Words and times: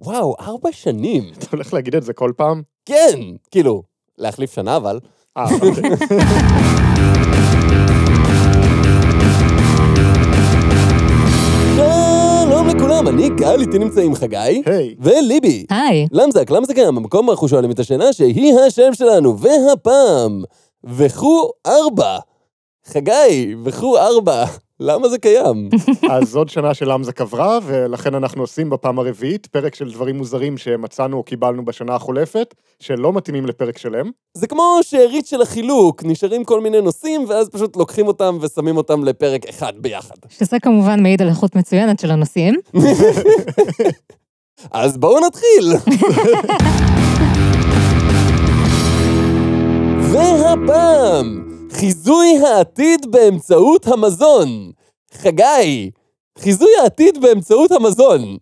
וואו, 0.00 0.34
ארבע 0.40 0.72
שנים. 0.72 1.24
אתה 1.38 1.46
הולך 1.52 1.74
להגיד 1.74 1.94
את 1.94 2.02
זה 2.02 2.12
כל 2.12 2.32
פעם? 2.36 2.62
כן, 2.84 3.20
כאילו, 3.50 3.82
להחליף 4.18 4.54
שנה 4.54 4.76
אבל. 4.76 5.00
אה, 5.36 5.44
אוקיי. 5.54 5.90
שלום 11.76 12.68
לכולם, 12.68 13.08
אני 13.08 13.28
גל, 13.28 13.60
איתי 13.60 13.78
נמצא 13.78 14.00
עם 14.00 14.14
חגי. 14.14 14.62
היי. 14.66 14.94
וליבי. 15.00 15.66
היי. 15.70 16.06
למזק, 16.12 16.50
למה 16.50 16.66
זה 16.66 16.74
קיים? 16.74 16.96
המקום 16.96 17.26
בו 17.26 17.32
אנחנו 17.32 17.48
שואלים 17.48 17.70
את 17.70 17.78
השאלה 17.78 18.12
שהיא 18.12 18.54
השם 18.66 18.94
שלנו, 18.94 19.38
והפעם, 19.38 20.42
וכו 20.84 21.50
ארבע. 21.66 22.18
חגי, 22.86 23.54
וכו 23.64 23.98
ארבע. 23.98 24.44
למה 24.80 25.08
זה 25.08 25.18
קיים? 25.18 25.68
אז 26.10 26.36
עוד 26.36 26.48
שנה 26.48 26.74
של 26.74 26.92
אמזק 26.92 27.20
עברה, 27.20 27.58
ולכן 27.62 28.14
אנחנו 28.14 28.42
עושים 28.42 28.70
בפעם 28.70 28.98
הרביעית 28.98 29.46
פרק 29.46 29.74
של 29.74 29.92
דברים 29.92 30.16
מוזרים 30.16 30.58
שמצאנו 30.58 31.16
או 31.16 31.22
קיבלנו 31.22 31.64
בשנה 31.64 31.94
החולפת, 31.94 32.54
שלא 32.78 33.12
מתאימים 33.12 33.46
לפרק 33.46 33.78
שלם. 33.78 34.10
זה 34.34 34.46
כמו 34.46 34.78
שארית 34.82 35.26
של 35.26 35.42
החילוק, 35.42 36.04
נשארים 36.04 36.44
כל 36.44 36.60
מיני 36.60 36.80
נושאים, 36.80 37.24
ואז 37.28 37.48
פשוט 37.48 37.76
לוקחים 37.76 38.06
אותם 38.06 38.38
ושמים 38.40 38.76
אותם 38.76 39.04
לפרק 39.04 39.46
אחד 39.46 39.72
ביחד. 39.76 40.14
שזה 40.28 40.60
כמובן 40.60 41.02
מעיד 41.02 41.22
על 41.22 41.28
איכות 41.28 41.56
מצוינת 41.56 42.00
של 42.00 42.10
הנושאים. 42.10 42.54
אז 44.72 44.98
בואו 44.98 45.26
נתחיל. 45.26 45.72
והפעם, 50.12 51.59
חיזוי 51.72 52.38
העתיד 52.38 53.06
באמצעות 53.10 53.86
המזון. 53.86 54.70
חגי, 55.12 55.90
חיזוי 56.38 56.70
העתיד 56.82 57.20
באמצעות 57.22 57.72
המזון. 57.72 58.36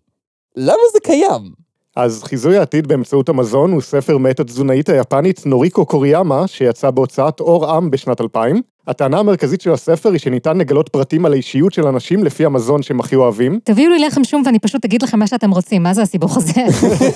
למה 0.55 0.83
זה 0.93 0.99
קיים? 0.99 1.51
אז 1.95 2.23
חיזוי 2.23 2.57
העתיד 2.57 2.87
באמצעות 2.87 3.29
המזון 3.29 3.71
הוא 3.71 3.81
ספר 3.81 4.17
מאת 4.17 4.39
התזונאית 4.39 4.89
היפנית 4.89 5.45
נוריקו 5.45 5.85
קוריאמה, 5.85 6.47
שיצא 6.47 6.91
בהוצאת 6.91 7.39
אור 7.39 7.71
עם 7.71 7.91
בשנת 7.91 8.21
2000. 8.21 8.61
הטענה 8.89 9.19
המרכזית 9.19 9.61
של 9.61 9.71
הספר 9.71 10.11
היא 10.11 10.19
שניתן 10.19 10.57
לגלות 10.57 10.89
פרטים 10.89 11.25
על 11.25 11.33
האישיות 11.33 11.73
של 11.73 11.87
אנשים 11.87 12.23
לפי 12.23 12.45
המזון 12.45 12.81
שהם 12.81 12.99
הכי 12.99 13.15
אוהבים. 13.15 13.59
תביאו 13.63 13.91
לי 13.91 13.99
לחם 13.99 14.23
שום 14.23 14.43
ואני 14.45 14.59
פשוט 14.59 14.85
אגיד 14.85 15.01
לכם 15.01 15.19
מה 15.19 15.27
שאתם 15.27 15.51
רוצים, 15.51 15.83
מה 15.83 15.93
זה 15.93 16.01
הסיבוך 16.01 16.37
הזה? 16.37 16.61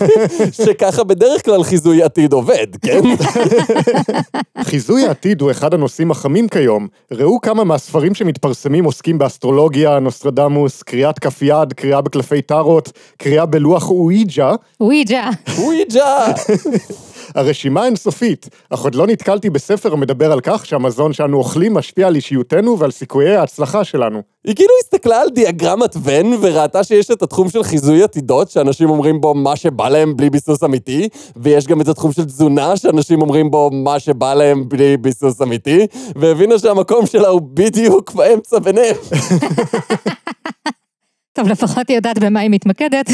שככה 0.66 1.04
בדרך 1.04 1.46
כלל 1.46 1.64
חיזוי 1.64 2.04
עתיד 2.04 2.34
עובד, 2.34 2.68
כן? 2.82 3.02
חיזוי 4.70 5.08
העתיד 5.08 5.42
הוא 5.42 5.52
אחד 5.52 5.74
הנושאים 5.74 6.12
החמים 6.12 6.48
כיום. 6.48 6.88
ראו 7.12 7.42
כמה 7.42 7.64
מהספרים 7.64 8.16
שמתפרסמים 8.16 8.84
עוסקים 8.84 9.18
באסטרולוגיה, 9.18 10.00
נוסטרדמוס, 10.00 10.84
קריאת 10.84 11.20
כף 11.20 11.42
יד, 11.42 11.74
קריאה 11.74 12.02
בקלפי 12.02 12.42
טארוט, 12.42 12.90
קריאה 13.18 13.46
בלוח 13.46 13.90
אואיג'ה. 13.90 14.52
וויג'ה. 14.82 15.30
וויג'ה. 15.58 16.26
הרשימה 17.36 17.86
אינסופית, 17.86 18.50
אך 18.70 18.80
עוד 18.80 18.96
לא 18.96 19.08
נתקלתי 19.08 19.50
בספר 19.50 19.94
המדבר 19.94 20.32
על 20.32 20.40
כך 20.44 20.66
שהמזון 20.66 21.14
שאנו 21.14 21.38
אוכלים 21.38 21.74
משפיע 21.74 22.08
על 22.08 22.16
אישיותנו 22.16 22.80
ועל 22.80 22.92
סיכויי 22.92 23.36
ההצלחה 23.36 23.84
שלנו. 23.84 24.22
היא 24.46 24.56
כאילו 24.56 24.70
הסתכלה 24.84 25.22
על 25.22 25.30
דיאגרמת 25.30 25.96
ון 26.04 26.34
וראתה 26.42 26.84
שיש 26.84 27.12
את 27.12 27.22
התחום 27.22 27.50
של 27.50 27.64
חיזוי 27.64 28.04
עתידות, 28.04 28.50
שאנשים 28.50 28.90
אומרים 28.90 29.22
בו 29.22 29.34
מה 29.34 29.56
שבא 29.56 29.90
להם 29.90 30.18
בלי 30.18 30.30
ביסוס 30.30 30.64
אמיתי, 30.64 31.10
ויש 31.36 31.68
גם 31.68 31.82
את 31.82 31.88
התחום 31.88 32.12
של 32.12 32.26
תזונה, 32.26 32.78
שאנשים 32.78 33.22
אומרים 33.22 33.52
בו 33.52 33.70
מה 33.72 34.00
שבא 34.00 34.34
להם 34.34 34.70
בלי 34.70 34.98
ביסוס 34.98 35.42
אמיתי, 35.42 35.88
והבינה 36.16 36.60
שהמקום 36.60 37.06
שלה 37.06 37.28
הוא 37.28 37.42
בדיוק 37.54 38.12
באמצע 38.12 38.60
ביניהם. 38.60 38.96
טוב, 41.34 41.48
לפחות 41.48 41.88
היא 41.88 41.96
יודעת 41.96 42.18
במה 42.18 42.40
היא 42.40 42.50
מתמקדת. 42.50 43.06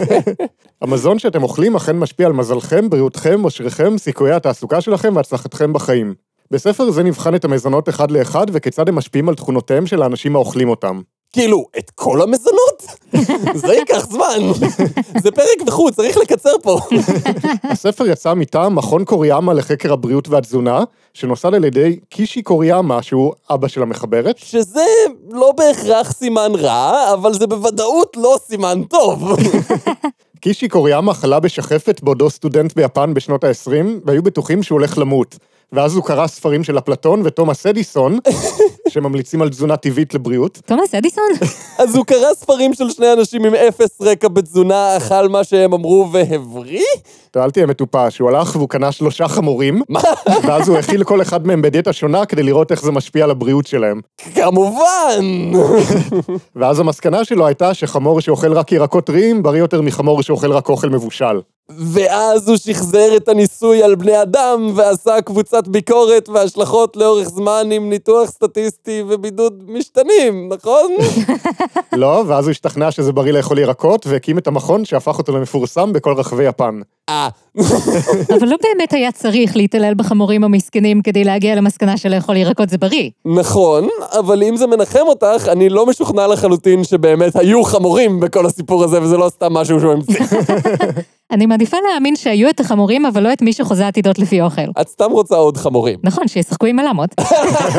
המזון 0.82 1.18
שאתם 1.18 1.42
אוכלים 1.42 1.76
אכן 1.76 1.98
משפיע 1.98 2.26
על 2.26 2.32
מזלכם, 2.32 2.90
בריאותכם, 2.90 3.44
אושריכם, 3.44 3.98
סיכויי 3.98 4.32
התעסוקה 4.32 4.80
שלכם 4.80 5.16
והצלחתכם 5.16 5.72
בחיים. 5.72 6.14
בספר 6.50 6.90
זה 6.90 7.02
נבחן 7.02 7.34
את 7.34 7.44
המזונות 7.44 7.88
אחד 7.88 8.10
לאחד 8.10 8.46
וכיצד 8.52 8.88
הם 8.88 8.94
משפיעים 8.94 9.28
על 9.28 9.34
תכונותיהם 9.34 9.86
של 9.86 10.02
האנשים 10.02 10.36
האוכלים 10.36 10.68
אותם. 10.68 11.00
כאילו, 11.34 11.64
את 11.78 11.90
כל 11.94 12.22
המזונות? 12.22 12.82
זה 13.66 13.74
ייקח 13.74 14.06
זמן. 14.10 14.52
זה 15.22 15.30
פרק 15.30 15.68
וכו', 15.68 15.90
צריך 15.90 16.16
לקצר 16.16 16.54
פה. 16.62 16.78
הספר 17.72 18.06
יצא 18.06 18.34
מטעם 18.34 18.74
מכון 18.74 19.04
קוריאמה 19.04 19.52
לחקר 19.52 19.92
הבריאות 19.92 20.28
והתזונה, 20.28 20.84
שנוסד 21.14 21.54
על 21.54 21.64
ידי 21.64 21.98
קישי 22.08 22.42
קוריאמה, 22.42 23.02
שהוא 23.02 23.32
אבא 23.50 23.68
של 23.68 23.82
המחברת. 23.82 24.38
שזה 24.38 24.84
לא 25.30 25.52
בהכרח 25.56 26.12
סימן 26.12 26.52
רע, 26.54 27.12
אבל 27.14 27.32
זה 27.32 27.46
בוודאות 27.46 28.16
לא 28.16 28.36
סימן 28.46 28.82
טוב. 28.82 29.32
קישי 30.40 30.68
קוריאמה 30.68 31.14
חלה 31.14 31.40
בשחפת 31.40 32.00
בעודו 32.02 32.30
סטודנט 32.30 32.76
ביפן 32.76 33.14
בשנות 33.14 33.44
ה-20, 33.44 33.70
והיו 34.04 34.22
בטוחים 34.22 34.62
שהוא 34.62 34.78
הולך 34.78 34.98
למות. 34.98 35.38
ואז 35.72 35.96
הוא 35.96 36.04
קרא 36.04 36.26
ספרים 36.26 36.64
של 36.64 36.78
אפלטון 36.78 37.22
ותומאס 37.24 37.66
אדיסון, 37.66 38.18
שממליצים 38.88 39.42
על 39.42 39.48
תזונה 39.48 39.76
טבעית 39.76 40.14
לבריאות. 40.14 40.58
תומאס 40.66 40.94
אדיסון? 40.94 41.24
אז 41.78 41.96
הוא 41.96 42.04
קרא 42.04 42.34
ספרים 42.34 42.74
של 42.74 42.90
שני 42.90 43.12
אנשים 43.12 43.44
עם 43.44 43.54
אפס 43.54 44.02
רקע 44.02 44.28
בתזונה, 44.28 44.96
אכל 44.96 45.28
מה 45.28 45.44
שהם 45.44 45.72
אמרו 45.72 46.08
והבריא? 46.12 46.84
אל 47.36 47.50
תהיה 47.50 47.66
מטופש, 47.66 48.18
הוא 48.18 48.28
הלך 48.28 48.56
והוא 48.56 48.68
קנה 48.68 48.92
שלושה 48.92 49.28
חמורים? 49.28 49.82
ואז 50.46 50.68
הוא 50.68 50.78
הכיל 50.78 51.04
כל 51.04 51.22
אחד 51.22 51.46
מהם 51.46 51.62
בדיאטה 51.62 51.92
שונה 51.92 52.26
כדי 52.26 52.42
לראות 52.42 52.72
איך 52.72 52.82
זה 52.82 52.92
משפיע 52.92 53.24
על 53.24 53.30
הבריאות 53.30 53.66
שלהם. 53.66 54.00
כמובן! 54.34 55.52
ואז 56.56 56.80
המסקנה 56.80 57.24
שלו 57.24 57.46
הייתה 57.46 57.74
שחמור 57.74 58.20
שאוכל 58.20 58.52
רק 58.52 58.72
ירקות 58.72 59.06
טריים, 59.06 59.42
בריא 59.42 59.60
יותר 59.60 59.82
מחמור 59.82 60.22
שאוכל 60.22 60.52
רק 60.52 60.68
אוכל 60.68 60.88
מבושל. 60.88 61.40
ואז 61.68 62.48
הוא 62.48 62.56
שחזר 62.56 63.16
את 63.16 63.28
הניסוי 63.28 63.82
על 63.82 63.94
בני 63.94 64.22
אדם, 64.22 64.72
ועשה 64.74 65.20
קבוצת 65.20 65.68
ביקורת 65.68 66.28
והשלכות 66.28 66.96
לאורך 66.96 67.28
זמן 67.28 67.68
עם 67.72 67.90
ניתוח 67.90 68.30
סטטיסטי 68.30 69.02
ובידוד 69.08 69.62
משתנים, 69.68 70.48
נכון? 70.52 70.92
לא, 71.92 72.24
ואז 72.26 72.44
הוא 72.44 72.50
השתכנע 72.50 72.90
שזה 72.90 73.12
בריא 73.12 73.32
לאכול 73.32 73.58
ירקות, 73.58 74.06
והקים 74.06 74.38
את 74.38 74.46
המכון 74.46 74.84
שהפך 74.84 75.18
אותו 75.18 75.36
למפורסם 75.36 75.92
בכל 75.92 76.12
רחבי 76.12 76.44
יפן. 76.44 76.80
אה, 77.08 77.28
אבל 78.38 78.48
לא 78.48 78.56
באמת 78.62 78.92
היה 78.92 79.12
צריך 79.12 79.56
להתעלל 79.56 79.94
בחמורים 79.94 80.44
המסכנים 80.44 81.02
כדי 81.02 81.24
להגיע 81.24 81.54
למסקנה 81.54 81.96
שלאכול 81.96 82.36
ירקות 82.36 82.68
זה 82.68 82.78
בריא. 82.78 83.10
נכון, 83.24 83.88
אבל 84.18 84.42
אם 84.42 84.56
זה 84.56 84.66
מנחם 84.66 85.06
אותך, 85.06 85.48
אני 85.52 85.68
לא 85.68 85.86
משוכנע 85.86 86.26
לחלוטין 86.26 86.84
שבאמת 86.84 87.36
היו 87.36 87.64
חמורים 87.64 88.20
בכל 88.20 88.46
הסיפור 88.46 88.84
הזה, 88.84 89.02
וזה 89.02 89.16
לא 89.16 89.28
סתם 89.28 89.52
משהו 89.52 89.80
שהוא 89.80 89.92
המציא. 89.92 90.20
אני 91.30 91.46
מעדיפה 91.46 91.76
להאמין 91.90 92.16
שהיו 92.16 92.50
את 92.50 92.60
החמורים, 92.60 93.06
אבל 93.06 93.22
לא 93.22 93.32
את 93.32 93.42
מי 93.42 93.52
שחוזה 93.52 93.88
עתידות 93.88 94.18
לפי 94.18 94.40
אוכל. 94.40 94.62
את 94.80 94.88
סתם 94.88 95.10
רוצה 95.10 95.34
עוד 95.34 95.56
חמורים. 95.56 95.98
נכון, 96.02 96.28
שישחקו 96.28 96.66
עם 96.66 96.78
הלמות. 96.78 97.10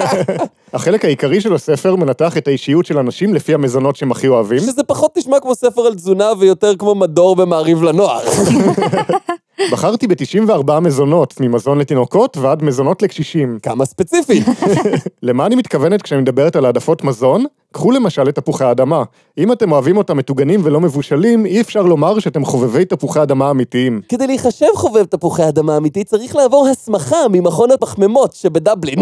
החלק 0.73 1.05
העיקרי 1.05 1.41
של 1.41 1.53
הספר 1.53 1.95
מנתח 1.95 2.37
את 2.37 2.47
האישיות 2.47 2.85
של 2.85 2.97
אנשים 2.97 3.33
לפי 3.33 3.53
המזונות 3.53 3.95
שהם 3.95 4.11
הכי 4.11 4.27
אוהבים. 4.27 4.59
שזה 4.59 4.83
פחות 4.83 5.17
נשמע 5.17 5.39
כמו 5.39 5.55
ספר 5.55 5.81
על 5.81 5.95
תזונה 5.95 6.31
ויותר 6.39 6.75
כמו 6.75 6.95
מדור 6.95 7.35
במעריב 7.35 7.83
לנוער. 7.83 8.23
בחרתי 9.71 10.07
ב-94 10.07 10.79
מזונות, 10.79 11.33
ממזון 11.39 11.79
לתינוקות 11.79 12.37
ועד 12.37 12.63
מזונות 12.63 13.01
לקשישים. 13.01 13.57
כמה 13.63 13.85
ספציפי. 13.85 14.41
למה 15.23 15.45
אני 15.45 15.55
מתכוונת 15.55 16.01
כשאני 16.01 16.21
מדברת 16.21 16.55
על 16.55 16.65
העדפות 16.65 17.03
מזון? 17.03 17.45
קחו 17.71 17.91
למשל 17.91 18.29
את 18.29 18.35
תפוחי 18.35 18.63
האדמה. 18.63 19.03
אם 19.37 19.51
אתם 19.51 19.71
אוהבים 19.71 19.97
אותם 19.97 20.17
מטוגנים 20.17 20.61
ולא 20.63 20.81
מבושלים, 20.81 21.45
אי 21.45 21.61
אפשר 21.61 21.81
לומר 21.81 22.19
שאתם 22.19 22.45
חובבי 22.45 22.85
תפוחי 22.85 23.21
אדמה 23.21 23.51
אמיתיים. 23.51 24.01
כדי 24.09 24.27
להיחשב 24.27 24.65
חובב 24.75 25.03
תפוחי 25.03 25.47
אדמה 25.47 25.77
אמיתי, 25.77 26.03
צריך 26.03 26.35
לעבור 26.35 26.67
הסמכה 26.67 27.17
ממכון 27.31 27.71
הפחמימות 27.71 28.33
שבדבלין. 28.33 28.99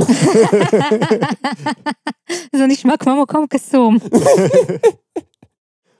זה 2.55 2.65
נשמע 2.67 2.97
כמו 2.97 3.21
מקום 3.21 3.45
קסום. 3.49 3.97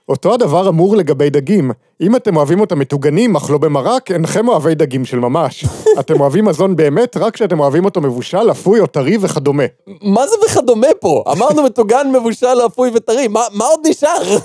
אותו 0.09 0.34
הדבר 0.34 0.69
אמור 0.69 0.96
לגבי 0.97 1.30
דגים. 1.30 1.72
אם 2.02 2.16
אתם 2.16 2.38
אוהבים 2.38 2.59
אותם 2.59 2.80
מטוגנים, 2.80 3.36
אך 3.36 3.50
לא 3.50 3.58
במרק, 3.58 4.12
אינכם 4.12 4.48
אוהבי 4.48 4.75
דגים 4.75 5.06
של 5.06 5.19
ממש. 5.19 5.66
אתם 6.00 6.22
אוהבים 6.22 6.45
מזון 6.45 6.75
באמת 6.75 7.18
רק 7.18 7.33
כשאתם 7.33 7.60
אוהבים 7.60 7.86
אותו 7.86 8.01
מבושל, 8.01 8.51
אפוי 8.51 8.80
או 8.80 8.88
טרי 8.88 9.18
וכדומה. 9.22 9.63
מה 10.01 10.27
זה 10.27 10.36
וכדומה 10.45 10.88
פה? 11.00 11.24
אמרנו 11.31 11.63
מטוגן, 11.63 12.12
מבושל, 12.16 12.66
אפוי 12.66 12.92
וטרי, 12.94 13.27
מה, 13.27 13.42
מה 13.54 13.66
עוד 13.66 13.80
נשאר? 13.88 14.38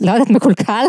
לא 0.00 0.10
יודעת, 0.10 0.30
מקולקל? 0.30 0.84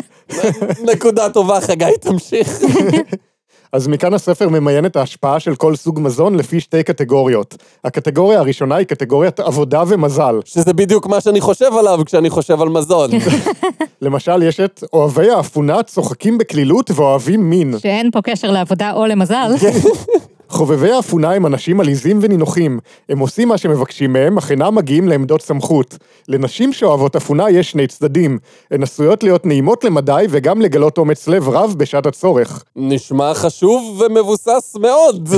נקודה 0.83 1.30
טובה, 1.30 1.62
חגי, 1.62 1.98
תמשיך. 2.01 2.62
אז 3.74 3.88
מכאן 3.88 4.13
הספר 4.13 4.50
ממיין 4.50 4.86
את 4.86 4.95
ההשפעה 4.95 5.39
של 5.39 5.56
כל 5.56 5.75
סוג 5.75 6.00
מזון 6.00 6.36
לפי 6.36 6.60
שתי 6.60 6.83
קטגוריות. 6.83 7.56
הקטגוריה 7.83 8.39
הראשונה 8.39 8.75
היא 8.75 8.88
קטגוריית 8.88 9.39
עבודה 9.39 9.83
ומזל. 9.88 10.39
שזה 10.45 10.74
בדיוק 10.74 11.07
מה 11.07 11.21
שאני 11.21 11.42
חושב 11.42 11.74
עליו 11.80 12.00
כשאני 12.06 12.30
חושב 12.30 12.62
על 12.62 12.69
מזון. 12.69 13.10
למשל, 14.01 14.44
יש 14.44 14.60
את 14.60 14.83
אוהבי 14.94 15.30
האפונה 15.30 15.83
צוחקים 15.83 16.38
בקלילות 16.38 16.92
ואוהבים 16.92 17.50
מין. 17.50 17.80
שאין 17.80 18.12
פה 18.12 18.21
קשר 18.21 18.51
לעבודה 18.51 18.92
או 18.94 19.06
למזל. 19.06 19.51
חובבי 20.50 20.92
האפונה 20.92 21.31
הם 21.31 21.46
אנשים 21.46 21.80
עליזים 21.80 22.19
ונינוחים. 22.22 22.80
הם 23.10 23.19
עושים 23.19 23.48
מה 23.48 23.57
שמבקשים 23.57 24.13
מהם, 24.13 24.38
אך 24.38 24.51
אינם 24.51 24.75
מגיעים 24.75 25.07
לעמדות 25.07 25.42
סמכות. 25.42 25.98
לנשים 26.28 26.74
שאוהבות 26.74 27.16
אפונה 27.16 27.50
יש 27.50 27.72
שני 27.72 27.88
צדדים. 27.88 28.38
הן 28.72 28.84
עשויות 28.84 29.24
להיות 29.24 29.46
נעימות 29.46 29.84
למדי 29.84 30.25
וגם 30.30 30.62
לגלות 30.62 30.98
אומץ 30.98 31.28
לב 31.28 31.50
רב 31.50 31.75
בשעת 31.78 32.06
הצורך. 32.06 32.63
נשמע 32.75 33.34
חשוב 33.34 34.01
ומבוסס 34.01 34.75
מאוד. 34.81 35.30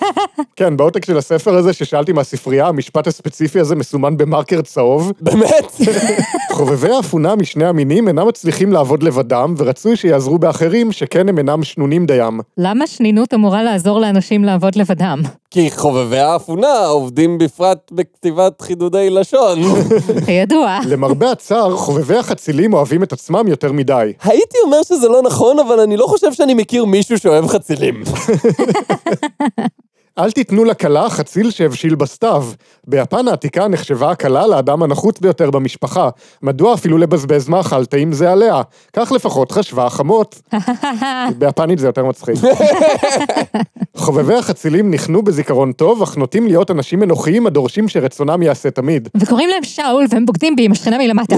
כן, 0.56 0.76
בעותק 0.76 1.04
של 1.04 1.18
הספר 1.18 1.54
הזה 1.54 1.72
ששאלתי 1.72 2.12
מהספרייה, 2.12 2.66
המשפט 2.66 3.06
הספציפי 3.06 3.60
הזה 3.60 3.76
מסומן 3.76 4.16
במרקר 4.16 4.62
צהוב. 4.62 5.12
באמת? 5.20 5.72
חובבי 6.52 6.90
האפונה 6.90 7.36
משני 7.36 7.64
המינים 7.64 8.08
אינם 8.08 8.28
מצליחים 8.28 8.72
לעבוד 8.72 9.02
לבדם, 9.02 9.54
ורצוי 9.58 9.96
שיעזרו 9.96 10.38
באחרים, 10.38 10.92
שכן 10.92 11.28
הם 11.28 11.38
אינם 11.38 11.64
שנונים 11.64 12.06
דיים. 12.06 12.40
למה 12.58 12.86
שנינות 12.86 13.34
אמורה 13.34 13.62
לעזור 13.62 14.00
לאנשים 14.00 14.44
לעבוד 14.44 14.53
לבדם? 14.76 15.22
כי 15.50 15.70
חובבי 15.70 16.18
האפונה 16.18 16.86
עובדים 16.86 17.38
בפרט 17.38 17.90
בכתיבת 17.92 18.60
חידודי 18.60 19.10
לשון. 19.10 19.58
כידוע. 20.26 20.78
למרבה 20.88 21.30
הצער, 21.30 21.76
חובבי 21.76 22.16
החצילים 22.16 22.74
אוהבים 22.74 23.02
את 23.02 23.12
עצמם 23.12 23.48
יותר 23.48 23.72
מדי. 23.72 24.12
הייתי 24.22 24.56
אומר 24.64 24.82
שזה 24.82 25.08
לא 25.08 25.22
נכון, 25.22 25.58
אבל 25.58 25.80
אני 25.80 25.96
לא 25.96 26.06
חושב 26.06 26.32
שאני 26.32 26.54
מכיר 26.54 26.84
מישהו 26.84 27.18
שאוהב 27.18 27.46
חצילים. 27.46 28.02
אל 30.18 30.30
תיתנו 30.30 30.64
לכלה 30.64 31.10
חציל 31.10 31.50
שהבשיל 31.50 31.94
בסתיו. 31.94 32.44
ביפן 32.86 33.28
העתיקה 33.28 33.68
נחשבה 33.68 34.10
הכלה 34.10 34.46
לאדם 34.46 34.82
הנחות 34.82 35.20
ביותר 35.20 35.50
במשפחה. 35.50 36.08
מדוע 36.42 36.74
אפילו 36.74 36.98
לבזבז 36.98 37.48
מאכל 37.48 37.84
טעים 37.84 38.12
זה 38.12 38.32
עליה? 38.32 38.62
כך 38.92 39.12
לפחות 39.12 39.52
חשבה 39.52 39.86
החמות. 39.86 40.40
ביפנית 41.38 41.78
זה 41.78 41.86
יותר 41.86 42.04
מצחיק. 42.04 42.36
חובבי 43.96 44.34
החצילים 44.34 44.90
ניחנו 44.90 45.22
בזיכרון 45.22 45.72
טוב, 45.72 46.02
אך 46.02 46.16
נוטים 46.16 46.46
להיות 46.46 46.70
אנשים 46.70 47.02
אנוכיים 47.02 47.46
הדורשים 47.46 47.88
שרצונם 47.88 48.42
ייעשה 48.42 48.70
תמיד. 48.70 49.08
וקוראים 49.16 49.48
להם 49.48 49.64
שאול 49.64 50.04
והם 50.10 50.26
בוגדים 50.26 50.56
בי 50.56 50.64
עם 50.64 50.72
השכנה 50.72 50.98
מלמטה. 50.98 51.36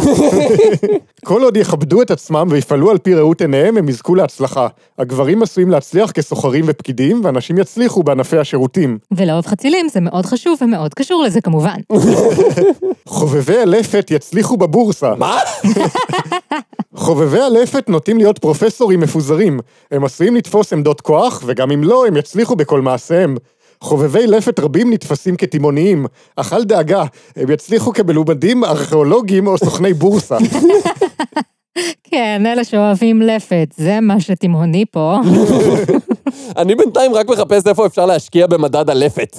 כל 1.25 1.43
עוד 1.43 1.56
יכבדו 1.56 2.02
את 2.02 2.11
עצמם 2.11 2.46
ויפעלו 2.50 2.90
על 2.90 2.99
פי 2.99 3.14
ראות 3.14 3.40
עיניהם, 3.40 3.76
הם 3.76 3.88
יזכו 3.88 4.14
להצלחה. 4.14 4.69
הגברים 4.99 5.43
עשויים 5.43 5.70
להצליח 5.70 6.11
כסוחרים 6.11 6.64
ופקידים, 6.69 7.20
ואנשים 7.25 7.58
יצליחו 7.58 8.02
בענפי 8.02 8.38
השירותים. 8.66 8.98
ולאהוב 9.16 9.46
חצילים 9.46 9.88
זה 9.88 10.00
מאוד 10.00 10.26
חשוב 10.26 10.58
ומאוד 10.60 10.94
קשור 10.94 11.22
לזה 11.22 11.40
כמובן. 11.40 11.76
חובבי 13.08 13.58
הלפת 13.58 14.10
יצליחו 14.10 14.56
בבורסה. 14.56 15.14
מה? 15.14 15.38
חובבי 17.04 17.40
הלפת 17.40 17.88
נוטים 17.88 18.18
להיות 18.18 18.38
פרופסורים 18.38 19.00
מפוזרים. 19.00 19.60
הם 19.90 20.04
עשויים 20.04 20.36
לתפוס 20.36 20.72
עמדות 20.72 21.00
כוח, 21.00 21.42
וגם 21.46 21.70
אם 21.70 21.84
לא, 21.84 22.06
הם 22.06 22.16
יצליחו 22.16 22.56
בכל 22.56 22.80
מעשיהם. 22.80 23.36
חובבי 23.80 24.26
לפת 24.26 24.60
רבים 24.60 24.92
נתפסים 24.92 25.36
כתימוניים, 25.36 26.06
אך 26.36 26.52
אל 26.52 26.64
דאגה, 26.64 27.04
הם 27.36 27.50
יצליחו 27.50 27.92
כמלומדים, 27.92 28.64
ארכיאולוגים 28.64 29.46
או 29.46 29.58
סוכני 29.58 29.94
בורסה. 29.94 30.36
כן, 32.10 32.42
אלה 32.46 32.64
שאוהבים 32.64 33.22
לפת, 33.22 33.69
זה 33.76 34.00
מה 34.00 34.20
שתימהוני 34.20 34.84
פה. 34.90 35.19
אני 36.56 36.75
בינתיים 36.75 37.14
רק 37.14 37.28
מחפש 37.28 37.67
איפה 37.67 37.87
אפשר 37.87 38.06
להשקיע 38.06 38.46
במדד 38.46 38.90
הלפת. 38.90 39.37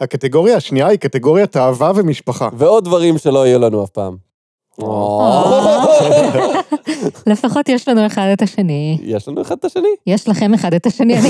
הקטגוריה 0.00 0.56
השנייה 0.56 0.86
היא 0.86 0.98
קטגוריית 0.98 1.56
אהבה 1.56 1.92
ומשפחה. 1.94 2.48
ועוד 2.52 2.84
דברים 2.84 3.18
שלא 3.18 3.46
יהיו 3.46 3.58
לנו 3.58 3.84
אף 3.84 3.90
פעם. 3.90 4.25
לפחות 7.26 7.68
יש 7.68 7.88
לנו 7.88 8.06
אחד 8.06 8.28
את 8.32 8.42
השני. 8.42 8.98
יש 9.02 9.28
לנו 9.28 9.42
אחד 9.42 9.56
את 9.58 9.64
השני? 9.64 9.88
יש 10.06 10.28
לכם 10.28 10.54
אחד 10.54 10.74
את 10.74 10.86
השני, 10.86 11.18
אני. 11.18 11.28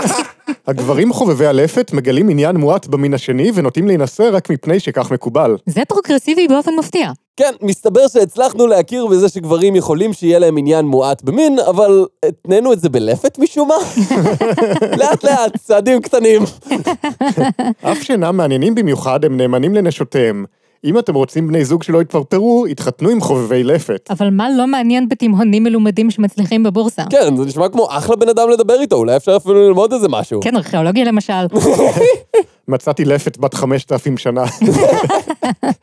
הגברים 0.66 1.12
חובבי 1.12 1.46
הלפת 1.46 1.90
מגלים 1.92 2.28
עניין 2.28 2.56
מועט 2.56 2.86
במין 2.86 3.14
השני 3.14 3.50
ונוטים 3.54 3.86
להינשא 3.86 4.30
רק 4.32 4.50
מפני 4.50 4.80
שכך 4.80 5.10
מקובל. 5.10 5.56
זה 5.66 5.84
פרוגרסיבי 5.88 6.48
באופן 6.48 6.70
מפתיע. 6.78 7.10
כן, 7.36 7.52
מסתבר 7.62 8.08
שהצלחנו 8.08 8.66
להכיר 8.66 9.06
בזה 9.06 9.28
שגברים 9.28 9.76
יכולים 9.76 10.12
שיהיה 10.12 10.38
להם 10.38 10.58
עניין 10.58 10.84
מועט 10.84 11.22
במין, 11.22 11.58
אבל 11.58 12.06
התנינו 12.24 12.72
את 12.72 12.80
זה 12.80 12.88
בלפת 12.88 13.38
משום 13.38 13.68
מה? 13.68 13.74
לאט 15.00 15.24
לאט, 15.24 15.56
צעדים 15.56 16.00
קטנים. 16.00 16.42
אף 17.82 18.02
שאינם 18.02 18.36
מעניינים 18.36 18.74
במיוחד, 18.74 19.24
הם 19.24 19.36
נאמנים 19.36 19.74
לנשותיהם. 19.74 20.44
אם 20.84 20.98
אתם 20.98 21.14
רוצים 21.14 21.48
בני 21.48 21.64
זוג 21.64 21.82
שלא 21.82 22.02
יתפרפרו, 22.02 22.66
התחתנו 22.66 23.08
עם 23.08 23.20
חובבי 23.20 23.64
לפת. 23.64 24.08
אבל 24.10 24.30
מה 24.30 24.50
לא 24.50 24.66
מעניין 24.66 25.08
בתימהונים 25.08 25.64
מלומדים 25.64 26.10
שמצליחים 26.10 26.62
בבורסה? 26.62 27.02
כן, 27.10 27.36
זה 27.36 27.44
נשמע 27.44 27.68
כמו 27.68 27.86
אחלה 27.90 28.16
בן 28.16 28.28
אדם 28.28 28.50
לדבר 28.50 28.80
איתו, 28.80 28.96
אולי 28.96 29.16
אפשר 29.16 29.36
אפילו 29.36 29.54
ללמוד 29.54 29.92
איזה 29.92 30.08
משהו. 30.08 30.40
כן, 30.40 30.56
ארכיאולוגיה 30.56 31.04
למשל. 31.04 31.46
מצאתי 32.68 33.04
לפת 33.04 33.38
בת 33.38 33.54
5,000 33.54 34.16
שנה. 34.18 34.44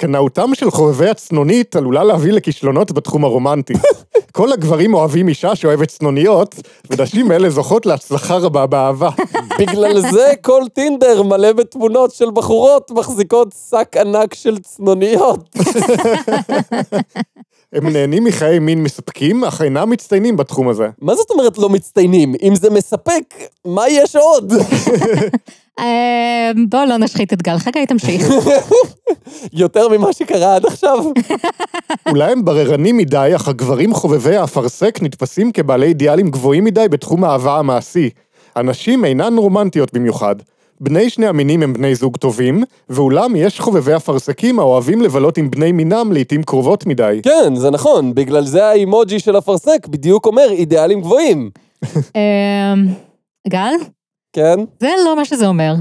קנאותם 0.00 0.54
של 0.54 0.70
חובבי 0.70 1.08
הצנונית 1.08 1.76
עלולה 1.76 2.04
להביא 2.04 2.32
לכישלונות 2.32 2.92
בתחום 2.92 3.24
הרומנטי. 3.24 3.72
כל 4.36 4.52
הגברים 4.52 4.94
אוהבים 4.94 5.28
אישה 5.28 5.56
שאוהבת 5.56 5.88
צנוניות, 5.88 6.54
ונשים 6.90 7.32
אלה 7.32 7.50
זוכות 7.50 7.86
להצלחה 7.86 8.36
רבה 8.36 8.66
באהבה. 8.66 9.10
בגלל 9.58 10.00
זה 10.00 10.32
כל 10.42 10.62
טינדר 10.74 11.22
מלא 11.22 11.52
בתמונות 11.52 12.10
של 12.10 12.30
בחורות 12.34 12.90
מחזיקות 12.90 13.54
שק 13.70 13.96
ענק 14.00 14.34
של 14.34 14.58
צנוניות. 14.58 15.48
הם 17.72 17.88
נהנים 17.88 18.24
מחיי 18.24 18.58
מין 18.58 18.82
מספקים, 18.82 19.44
אך 19.44 19.62
אינם 19.62 19.90
מצטיינים 19.90 20.36
בתחום 20.36 20.68
הזה. 20.68 20.88
מה 21.00 21.14
זאת 21.14 21.30
אומרת 21.30 21.58
לא 21.58 21.68
מצטיינים? 21.68 22.34
אם 22.42 22.54
זה 22.54 22.70
מספק, 22.70 23.34
מה 23.64 23.88
יש 23.88 24.16
עוד? 24.16 24.52
אה, 25.80 26.50
בוא 26.68 26.84
לא 26.84 26.96
נשחית 26.96 27.32
את 27.32 27.42
גל, 27.42 27.58
חגי 27.58 27.86
תמשיך. 27.86 28.28
יותר 29.52 29.88
ממה 29.88 30.12
שקרה 30.12 30.56
עד 30.56 30.66
עכשיו? 30.66 30.98
אולי 32.10 32.32
הם 32.32 32.44
בררנים 32.44 32.96
מדי, 32.96 33.32
אך 33.36 33.48
הגברים 33.48 33.94
חובבי 33.94 34.36
האפרסק 34.36 34.98
נתפסים 35.02 35.52
כבעלי 35.52 35.86
אידיאלים 35.86 36.30
גבוהים 36.30 36.64
מדי 36.64 36.88
בתחום 36.90 37.24
האהבה 37.24 37.58
המעשי. 37.58 38.10
הנשים 38.56 39.04
אינן 39.04 39.36
רומנטיות 39.36 39.94
במיוחד. 39.94 40.36
בני 40.80 41.10
שני 41.10 41.26
המינים 41.26 41.62
הם 41.62 41.72
בני 41.72 41.94
זוג 41.94 42.16
טובים, 42.16 42.64
ואולם 42.88 43.36
יש 43.36 43.60
חובבי 43.60 43.96
אפרסקים 43.96 44.58
האוהבים 44.58 45.02
לבלות 45.02 45.38
עם 45.38 45.50
בני 45.50 45.72
מינם 45.72 46.12
לעיתים 46.12 46.42
קרובות 46.42 46.86
מדי. 46.86 47.20
כן, 47.22 47.54
זה 47.54 47.70
נכון, 47.70 48.14
בגלל 48.14 48.44
זה 48.44 48.66
האימוג'י 48.66 49.18
של 49.18 49.38
אפרסק 49.38 49.86
בדיוק 49.86 50.26
אומר 50.26 50.50
אידיאלים 50.50 51.00
גבוהים. 51.00 51.50
אה, 52.16 52.74
גל? 53.48 53.72
כן? 54.32 54.56
זה 54.80 54.88
לא 55.04 55.16
מה 55.16 55.24
שזה 55.24 55.46
אומר. 55.46 55.74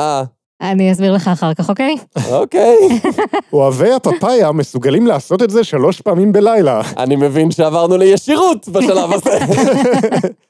אה, 0.00 0.22
אני 0.60 0.92
אסביר 0.92 1.12
לך 1.12 1.28
אחר 1.28 1.54
כך, 1.54 1.70
אוקיי? 1.70 1.94
אוקיי. 2.30 2.76
אוהבי 3.52 3.92
הפפאיה 3.92 4.52
מסוגלים 4.52 5.06
לעשות 5.06 5.42
את 5.42 5.50
זה 5.50 5.64
שלוש 5.64 6.00
פעמים 6.00 6.32
בלילה. 6.32 6.80
אני 6.96 7.16
מבין 7.16 7.50
שעברנו 7.50 7.96
לישירות 7.96 8.68
בשלב 8.68 9.12
הזה. 9.12 9.38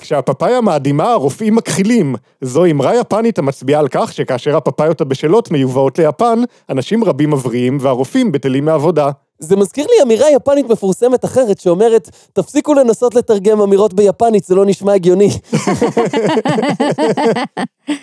כשהפפאיה 0.00 0.60
מאדימה, 0.60 1.12
הרופאים 1.12 1.54
מכחילים. 1.54 2.14
זו 2.40 2.64
אמרה 2.64 2.96
יפנית 2.96 3.38
המצביעה 3.38 3.80
על 3.80 3.88
כך 3.90 4.12
שכאשר 4.12 4.56
הפפאיות 4.56 5.00
הבשלות 5.00 5.50
מיובאות 5.50 5.98
ליפן, 5.98 6.38
אנשים 6.70 7.04
רבים 7.04 7.30
מבריאים 7.30 7.78
והרופאים 7.80 8.32
בטלים 8.32 8.64
מעבודה. 8.64 9.10
זה 9.40 9.56
מזכיר 9.56 9.86
לי 9.86 10.02
אמירה 10.02 10.30
יפנית 10.30 10.68
מפורסמת 10.68 11.24
אחרת 11.24 11.60
שאומרת, 11.60 12.10
תפסיקו 12.32 12.74
לנסות 12.74 13.14
לתרגם 13.14 13.60
אמירות 13.60 13.94
ביפנית, 13.94 14.44
זה 14.44 14.54
לא 14.54 14.66
נשמע 14.66 14.92
הגיוני. 14.92 15.28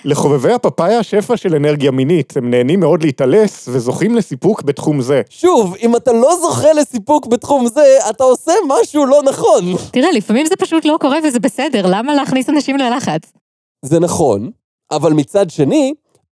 לחובבי 0.05 0.53
הפפאיה 0.53 1.03
שפע 1.03 1.37
של 1.37 1.55
אנרגיה 1.55 1.91
מינית, 1.91 2.37
הם 2.37 2.49
נהנים 2.49 2.79
מאוד 2.79 3.03
להתעלס 3.03 3.69
וזוכים 3.71 4.15
לסיפוק 4.15 4.61
בתחום 4.61 5.01
זה. 5.01 5.21
שוב, 5.29 5.75
אם 5.81 5.95
אתה 5.95 6.13
לא 6.13 6.35
זוכה 6.41 6.73
לסיפוק 6.73 7.27
בתחום 7.27 7.67
זה, 7.67 7.97
אתה 8.09 8.23
עושה 8.23 8.51
משהו 8.67 9.05
לא 9.05 9.21
נכון. 9.23 9.75
תראה, 9.91 10.11
לפעמים 10.11 10.45
זה 10.45 10.55
פשוט 10.55 10.85
לא 10.85 10.97
קורה 11.01 11.17
וזה 11.23 11.39
בסדר, 11.39 11.85
למה 11.89 12.15
להכניס 12.15 12.49
אנשים 12.49 12.77
ללחץ? 12.77 13.21
זה 13.81 13.99
נכון, 13.99 14.51
אבל 14.91 15.13
מצד 15.13 15.49
שני, 15.49 15.93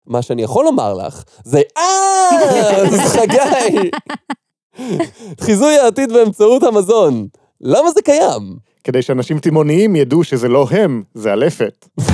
מה 0.07 0.23
שאני 0.23 0.43
יכול 0.43 0.65
לומר 0.65 0.95
לך, 0.95 1.23
זה 1.45 1.61
אה, 1.77 2.77
אז 2.77 3.01
חגי. 3.01 3.91
חיזוי 5.45 5.79
העתיד 5.79 6.13
באמצעות 6.13 6.63
המזון. 6.63 7.27
למה 7.61 7.91
זה 7.91 8.03
קיים? 8.03 8.57
כדי 8.85 9.03
שאנשים 9.03 9.39
תימוניים 9.39 9.97
ידעו 9.97 10.25
שזה 10.25 10.49
לא 10.49 10.67
הם, 10.71 11.03
זה 11.15 11.33
הלפת. 11.33 11.87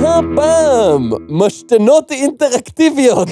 והפעם, 0.00 1.10
משתנות 1.28 2.10
אינטראקטיביות. 2.10 3.28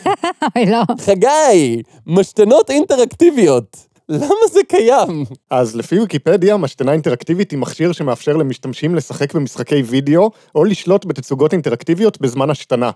אוי, 0.56 0.66
לא. 0.66 0.82
חגי, 1.00 1.82
משתנות 2.06 2.70
אינטראקטיביות. 2.70 3.76
למה 4.08 4.46
זה 4.52 4.60
קיים? 4.68 5.24
אז 5.50 5.76
לפי 5.76 6.00
ויקיפדיה, 6.00 6.56
משתנה 6.56 6.92
אינטראקטיבית 6.92 7.50
היא 7.50 7.58
מכשיר 7.58 7.92
שמאפשר 7.92 8.36
למשתמשים 8.36 8.94
לשחק 8.94 9.34
במשחקי 9.34 9.82
וידאו, 9.82 10.30
או 10.54 10.64
לשלוט 10.64 11.04
בתצוגות 11.04 11.52
אינטראקטיביות 11.52 12.20
בזמן 12.20 12.50
השתנה. 12.50 12.90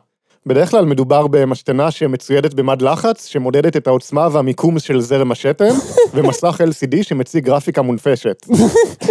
בדרך 0.47 0.71
כלל 0.71 0.85
מדובר 0.85 1.26
במשתנה 1.26 1.91
שמצוידת 1.91 2.55
במד 2.55 2.83
לחץ, 2.83 3.26
שמודדת 3.26 3.76
את 3.76 3.87
העוצמה 3.87 4.29
והמיקום 4.33 4.79
של 4.79 5.00
זרם 5.00 5.33
השתן, 5.33 5.75
ומסך 6.15 6.61
LCD 6.61 7.03
שמציג 7.03 7.45
גרפיקה 7.45 7.83
מונפשת. 7.83 8.47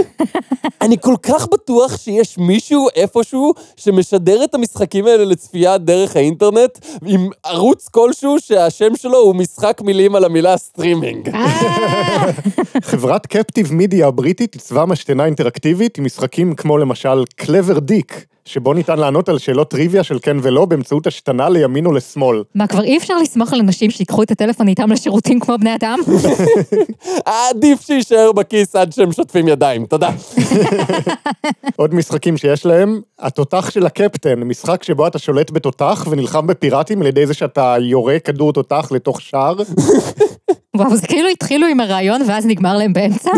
אני 0.81 0.95
כל 1.01 1.15
כך 1.23 1.47
בטוח 1.47 1.97
שיש 1.97 2.37
מישהו 2.37 2.87
איפשהו 2.95 3.53
שמשדר 3.77 4.43
את 4.43 4.55
המשחקים 4.55 5.05
האלה 5.05 5.25
לצפייה 5.25 5.77
דרך 5.77 6.15
האינטרנט, 6.15 6.85
עם 7.05 7.29
ערוץ 7.43 7.87
כלשהו 7.87 8.39
שהשם 8.39 8.95
שלו 8.95 9.17
הוא 9.17 9.35
משחק 9.35 9.81
מילים 9.81 10.15
על 10.15 10.23
המילה 10.23 10.57
סטרימינג. 10.57 11.29
אה, 11.29 12.31
חברת 12.91 13.25
קפטיב 13.25 13.73
מידיה 13.73 14.07
הבריטית 14.07 14.53
עיצבה 14.53 14.85
משתנה 14.85 15.25
אינטראקטיבית 15.25 15.97
עם 15.97 16.05
משחקים 16.05 16.55
כמו 16.55 16.77
למשל 16.77 17.23
קלבר 17.35 17.79
דיק, 17.79 18.25
שבו 18.47 18.73
ניתן 18.73 18.99
לענות 18.99 19.29
על 19.29 19.37
שאלות 19.37 19.69
טריוויה 19.69 20.03
של 20.03 20.19
כן 20.21 20.37
ולא 20.41 20.65
באמצעות 20.65 21.07
השתנה 21.07 21.49
לימין 21.49 21.85
או 21.85 21.91
לשמאל. 21.91 22.43
מה, 22.55 22.67
כבר 22.67 22.83
אי 22.83 22.97
אפשר 22.97 23.17
לסמוך 23.17 23.53
על 23.53 23.59
אנשים 23.59 23.91
שיקחו 23.91 24.23
את 24.23 24.31
הטלפון 24.31 24.67
איתם 24.67 24.91
לשירותים 24.91 25.39
כמו 25.39 25.57
בני 25.57 25.75
אדם? 25.75 25.99
עדיף 27.25 27.81
שיישאר 27.81 28.31
בכיס 28.31 28.75
עד 28.75 28.93
שהם 28.93 29.11
שוטפים 29.11 29.47
ידיים, 29.47 29.85
תודה. 29.85 30.09
עוד 31.75 31.93
משחקים 31.93 32.37
שיש 32.37 32.65
להם, 32.65 33.01
התותח 33.19 33.69
של 33.69 33.85
הקפטן, 33.85 34.39
משחק 34.39 34.83
שבו 34.83 35.07
אתה 35.07 35.19
שולט 35.19 35.51
בתותח 35.51 36.07
ונלחם 36.09 36.47
בפיראטים 36.47 37.01
על 37.01 37.07
ידי 37.07 37.27
זה 37.27 37.33
שאתה 37.33 37.75
יורה 37.79 38.19
כדור 38.19 38.53
תותח 38.53 38.87
לתוך 38.91 39.21
שער. 39.21 39.55
וואו, 40.77 40.95
זה 40.95 41.07
כאילו 41.07 41.29
התחילו 41.29 41.67
עם 41.67 41.79
הרעיון 41.79 42.21
ואז 42.27 42.45
נגמר 42.45 42.77
להם 42.77 42.93
באמצע? 42.93 43.31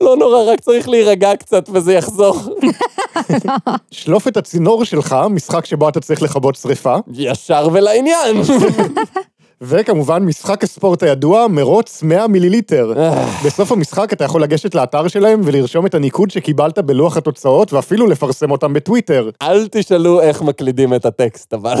לא 0.00 0.16
נורא, 0.16 0.42
רק 0.42 0.60
צריך 0.60 0.88
להירגע 0.88 1.36
קצת 1.36 1.68
וזה 1.72 1.94
יחזור. 1.94 2.36
שלוף 3.90 4.28
את 4.28 4.36
הצינור 4.36 4.84
שלך, 4.84 5.16
משחק 5.30 5.66
שבו 5.66 5.88
אתה 5.88 6.00
צריך 6.00 6.22
לכבות 6.22 6.54
שריפה. 6.54 6.96
ישר 7.12 7.68
ולעניין. 7.72 8.36
וכמובן 9.60 10.22
משחק 10.24 10.64
הספורט 10.64 11.02
הידוע, 11.02 11.48
מרוץ 11.48 12.02
100 12.02 12.26
מיליליטר. 12.28 12.92
בסוף 13.44 13.72
המשחק 13.72 14.12
אתה 14.12 14.24
יכול 14.24 14.42
לגשת 14.42 14.74
לאתר 14.74 15.08
שלהם 15.08 15.40
ולרשום 15.44 15.86
את 15.86 15.94
הניקוד 15.94 16.30
שקיבלת 16.30 16.78
בלוח 16.78 17.16
התוצאות, 17.16 17.72
ואפילו 17.72 18.06
לפרסם 18.06 18.50
אותם 18.50 18.72
בטוויטר. 18.72 19.30
אל 19.42 19.68
תשאלו 19.70 20.20
איך 20.20 20.42
מקלידים 20.42 20.94
את 20.94 21.06
הטקסט, 21.06 21.54
אבל... 21.54 21.74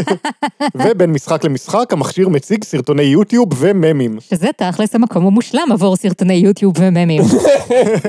ובין 0.84 1.12
משחק 1.12 1.44
למשחק, 1.44 1.92
המכשיר 1.92 2.28
מציג 2.28 2.64
סרטוני 2.64 3.02
יוטיוב 3.02 3.48
וממים. 3.56 4.18
שזה 4.20 4.48
תכלס 4.56 4.94
המקום 4.94 5.26
המושלם 5.26 5.68
עבור 5.72 5.96
סרטוני 5.96 6.34
יוטיוב 6.34 6.74
וממים. 6.78 7.22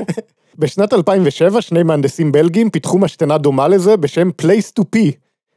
בשנת 0.58 0.92
2007, 0.92 1.62
שני 1.62 1.82
מהנדסים 1.82 2.32
בלגים 2.32 2.70
פיתחו 2.70 2.98
משתנה 2.98 3.38
דומה 3.38 3.68
לזה 3.68 3.96
בשם 3.96 4.30
Place 4.42 4.80
to 4.80 4.82
P, 4.96 4.98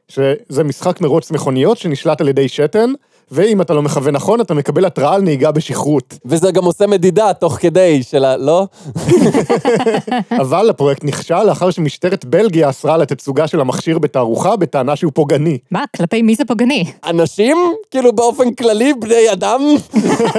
שזה 0.08 0.64
משחק 0.64 1.00
מרוץ 1.00 1.30
מכוניות 1.30 1.78
שנשלט 1.78 2.20
על 2.20 2.28
ידי 2.28 2.48
שתן, 2.48 2.92
ואם 3.30 3.60
אתה 3.60 3.74
לא 3.74 3.82
מכוון 3.82 4.14
נכון, 4.14 4.40
אתה 4.40 4.54
מקבל 4.54 4.84
התראה 4.84 5.14
על 5.14 5.22
נהיגה 5.22 5.50
בשכרות. 5.50 6.18
וזה 6.24 6.50
גם 6.50 6.64
עושה 6.64 6.86
מדידה 6.86 7.32
תוך 7.32 7.58
כדי 7.60 8.02
של 8.02 8.24
ה... 8.24 8.36
לא? 8.36 8.66
אבל 10.42 10.70
הפרויקט 10.70 11.04
נכשל 11.04 11.42
לאחר 11.42 11.70
שמשטרת 11.70 12.24
בלגיה 12.24 12.70
אסרה 12.70 12.94
על 12.94 13.02
התצוגה 13.02 13.46
של 13.46 13.60
המכשיר 13.60 13.98
בתערוכה 13.98 14.56
בטענה 14.56 14.96
שהוא 14.96 15.12
פוגעני. 15.14 15.58
מה, 15.70 15.84
כלפי 15.96 16.22
מי 16.22 16.34
זה 16.34 16.44
פוגעני? 16.44 16.84
אנשים? 17.06 17.56
כאילו 17.90 18.12
באופן 18.12 18.54
כללי, 18.54 18.94
בני 18.94 19.32
אדם? 19.32 19.60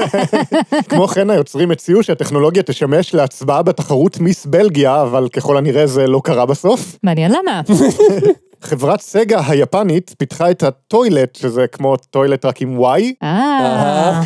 כמו 0.90 1.08
כן, 1.08 1.30
היוצרים 1.30 1.72
הציעו 1.72 2.04
שהטכנולוגיה 2.04 2.64
תשמש 2.64 3.14
להצבעה 3.14 3.62
בתחרות 3.62 4.20
מיס 4.20 4.46
בלגיה, 4.46 5.02
אבל 5.02 5.30
ככל 5.30 5.58
הנראה 5.58 5.88
זה 5.88 6.08
לא 6.08 6.22
קרה 6.24 6.46
בסוף. 6.46 6.98
מעניין 7.04 7.32
למה. 7.32 7.62
חברת 8.62 9.02
סגה 9.02 9.42
היפנית 9.48 10.16
פיתחה 10.18 10.52
את 10.52 10.64
הטוילט, 10.64 11.36
שזה 11.36 11.68
כמו 11.68 11.98
טוילט 11.98 12.46
רק 12.46 12.62
עם 12.62 12.80
Y, 12.80 13.02
אה, 13.24 14.22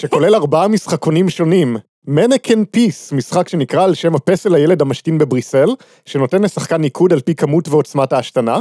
שכולל 0.00 0.34
ארבעה 0.34 0.68
משחקונים 0.68 1.28
שונים. 1.28 1.76
מנקן 2.08 2.64
פיס, 2.64 3.12
משחק 3.12 3.48
שנקרא 3.48 3.84
על 3.84 3.94
שם 3.94 4.14
הפסל 4.14 4.54
הילד 4.54 4.82
המשתין 4.82 5.18
בבריסל, 5.18 5.68
שנותן 6.06 6.42
לשחקן 6.42 6.76
ניקוד 6.76 7.12
על 7.12 7.20
פי 7.20 7.34
כמות 7.34 7.68
ועוצמת 7.68 8.12
ההשתנה. 8.12 8.58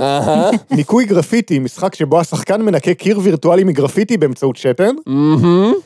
ניקוי 0.72 1.06
גרפיטי, 1.06 1.60
משחק 1.60 1.96
שבו 1.96 2.20
השחקן 2.20 2.62
מנקה 2.62 2.94
קיר 2.94 3.20
וירטואלי 3.24 3.64
מגרפיטי 3.64 4.18
באמצעות 4.18 4.56
שתן. 4.56 4.96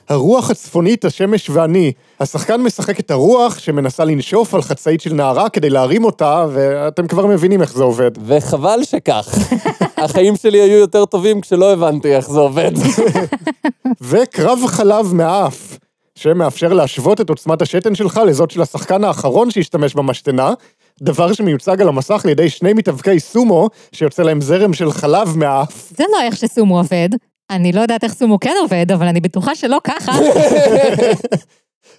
הרוח 0.09 0.49
הצפונית, 0.49 1.05
השמש 1.05 1.49
ואני. 1.49 1.91
השחקן 2.19 2.61
משחק 2.61 2.99
את 2.99 3.11
הרוח 3.11 3.59
שמנסה 3.59 4.05
לנשוף 4.05 4.53
על 4.53 4.61
חצאית 4.61 5.01
של 5.01 5.13
נערה 5.13 5.49
כדי 5.49 5.69
להרים 5.69 6.05
אותה, 6.05 6.45
ואתם 6.51 7.07
כבר 7.07 7.25
מבינים 7.25 7.61
איך 7.61 7.73
זה 7.73 7.83
עובד. 7.83 8.11
וחבל 8.25 8.79
שכך. 8.83 9.37
החיים 9.97 10.35
שלי 10.35 10.61
היו 10.61 10.77
יותר 10.77 11.05
טובים 11.05 11.41
כשלא 11.41 11.73
הבנתי 11.73 12.15
איך 12.15 12.29
זה 12.29 12.39
עובד. 12.39 12.71
וקרב 14.09 14.59
חלב 14.67 15.13
מהאף, 15.13 15.77
שמאפשר 16.17 16.73
להשוות 16.73 17.21
את 17.21 17.29
עוצמת 17.29 17.61
השתן 17.61 17.95
שלך 17.95 18.21
לזאת 18.27 18.51
של 18.51 18.61
השחקן 18.61 19.03
האחרון 19.03 19.51
שהשתמש 19.51 19.95
במשתנה, 19.95 20.53
דבר 21.01 21.33
שמיוצג 21.33 21.81
על 21.81 21.87
המסך 21.87 22.25
על 22.25 22.31
ידי 22.31 22.49
שני 22.49 22.73
מתאבקי 22.73 23.19
סומו, 23.19 23.69
שיוצא 23.91 24.23
להם 24.23 24.41
זרם 24.41 24.73
של 24.73 24.91
חלב 24.91 25.37
מהאף. 25.37 25.89
זה 25.97 26.03
לא 26.11 26.21
איך 26.21 26.37
שסומו 26.37 26.77
עובד. 26.77 27.09
אני 27.49 27.71
לא 27.71 27.81
יודעת 27.81 28.03
איך 28.03 28.13
סומו 28.13 28.39
כן 28.39 28.53
עובד, 28.61 28.91
אבל 28.91 29.07
אני 29.07 29.19
בטוחה 29.19 29.55
שלא 29.55 29.77
ככה. 29.83 30.11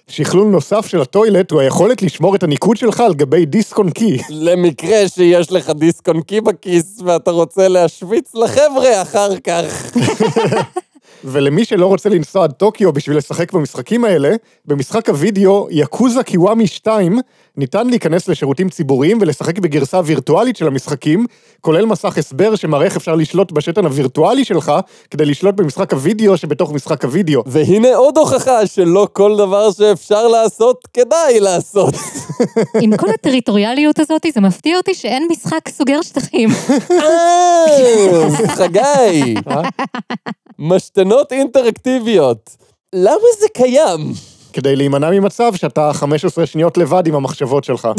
שכלול 0.07 0.47
נוסף 0.47 0.87
של 0.87 1.01
הטוילט 1.01 1.51
הוא 1.51 1.61
היכולת 1.61 2.01
לשמור 2.01 2.35
את 2.35 2.43
הניקוד 2.43 2.77
שלך 2.77 2.99
על 2.99 3.13
גבי 3.13 3.45
דיסק 3.45 3.77
און 3.77 3.89
קי. 3.89 4.17
למקרה 4.29 5.07
שיש 5.07 5.51
לך 5.51 5.69
דיסק 5.69 6.09
און 6.09 6.21
קי 6.21 6.41
בכיס 6.41 7.01
ואתה 7.05 7.31
רוצה 7.31 7.67
להשוויץ 7.67 8.35
לחבר'ה 8.35 9.01
אחר 9.01 9.39
כך. 9.39 9.91
ולמי 11.23 11.65
שלא 11.65 11.85
רוצה 11.85 12.09
לנסוע 12.09 12.43
עד 12.43 12.51
טוקיו 12.51 12.93
בשביל 12.93 13.17
לשחק 13.17 13.53
במשחקים 13.53 14.05
האלה, 14.05 14.35
במשחק 14.65 15.09
הוידאו 15.09 15.67
יקוזה 15.71 16.23
קיוואמי 16.23 16.67
2 16.67 17.19
ניתן 17.57 17.87
להיכנס 17.87 18.27
לשירותים 18.27 18.69
ציבוריים 18.69 19.17
ולשחק 19.21 19.59
בגרסה 19.59 20.01
וירטואלית 20.05 20.55
של 20.57 20.67
המשחקים, 20.67 21.25
כולל 21.61 21.85
מסך 21.85 22.17
הסבר 22.17 22.55
שמראה 22.55 22.85
איך 22.85 22.95
אפשר 22.95 23.15
לשלוט 23.15 23.51
בשתן 23.51 23.85
הווירטואלי 23.85 24.45
שלך, 24.45 24.71
כדי 25.11 25.25
לשלוט 25.25 25.55
במשחק 25.55 25.93
הוידאו 25.93 26.37
שבתוך 26.37 26.73
משחק 26.73 27.05
הוידאו. 27.05 27.43
והנה 27.45 27.95
עוד 27.95 28.17
הוכחה 28.17 28.67
שלא 28.67 29.07
כל 29.13 29.35
דבר 29.37 29.71
שאפשר 29.71 30.27
לעשות, 30.27 30.87
כדאי 30.93 31.39
לעשות. 31.39 31.93
עם 32.81 32.97
כל 32.97 33.09
הטריטוריאליות 33.09 33.99
הזאת, 33.99 34.25
זה 34.33 34.41
מפתיע 34.41 34.77
אותי 34.77 34.93
שאין 34.93 35.27
משחק 35.31 35.69
סוגר 35.69 36.01
שטחים. 36.01 36.49
אה, 36.91 38.47
חגי. 38.55 39.35
משתנות 40.59 41.31
אינטראקטיביות. 41.31 42.57
למה 42.95 43.27
זה 43.39 43.47
קיים? 43.53 44.13
כדי 44.53 44.75
להימנע 44.75 45.09
ממצב 45.11 45.55
שאתה 45.55 45.93
15 45.93 46.45
שניות 46.45 46.77
לבד 46.77 47.07
עם 47.07 47.15
המחשבות 47.15 47.63
שלך. 47.63 47.87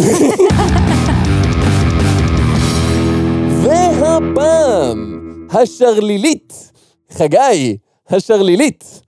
והפעם, 3.62 5.18
השרלילית. 5.50 6.72
חגי, 7.12 7.76
השרלילית. 8.08 9.00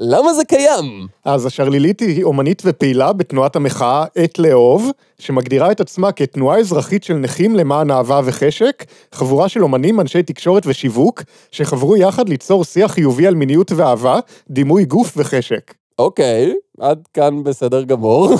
למה 0.00 0.34
זה 0.34 0.44
קיים? 0.44 1.06
אז 1.24 1.46
השרלילית 1.46 2.00
היא 2.00 2.24
אומנית 2.24 2.62
ופעילה 2.64 3.12
בתנועת 3.12 3.56
המחאה 3.56 4.04
עת 4.14 4.38
לאהוב, 4.38 4.90
שמגדירה 5.18 5.72
את 5.72 5.80
עצמה 5.80 6.12
כתנועה 6.12 6.58
אזרחית 6.58 7.04
של 7.04 7.14
נכים 7.14 7.56
למען 7.56 7.90
אהבה 7.90 8.20
וחשק, 8.24 8.84
חבורה 9.12 9.48
של 9.48 9.62
אומנים, 9.62 10.00
אנשי 10.00 10.22
תקשורת 10.22 10.62
ושיווק, 10.66 11.22
שחברו 11.50 11.96
יחד 11.96 12.28
ליצור 12.28 12.64
שיח 12.64 12.90
חיובי 12.90 13.26
על 13.26 13.34
מיניות 13.34 13.72
ואהבה, 13.72 14.18
דימוי 14.50 14.84
גוף 14.84 15.12
וחשק. 15.16 15.74
אוקיי, 15.98 16.54
עד 16.80 16.98
כאן 17.14 17.44
בסדר 17.44 17.82
גמור. 17.82 18.34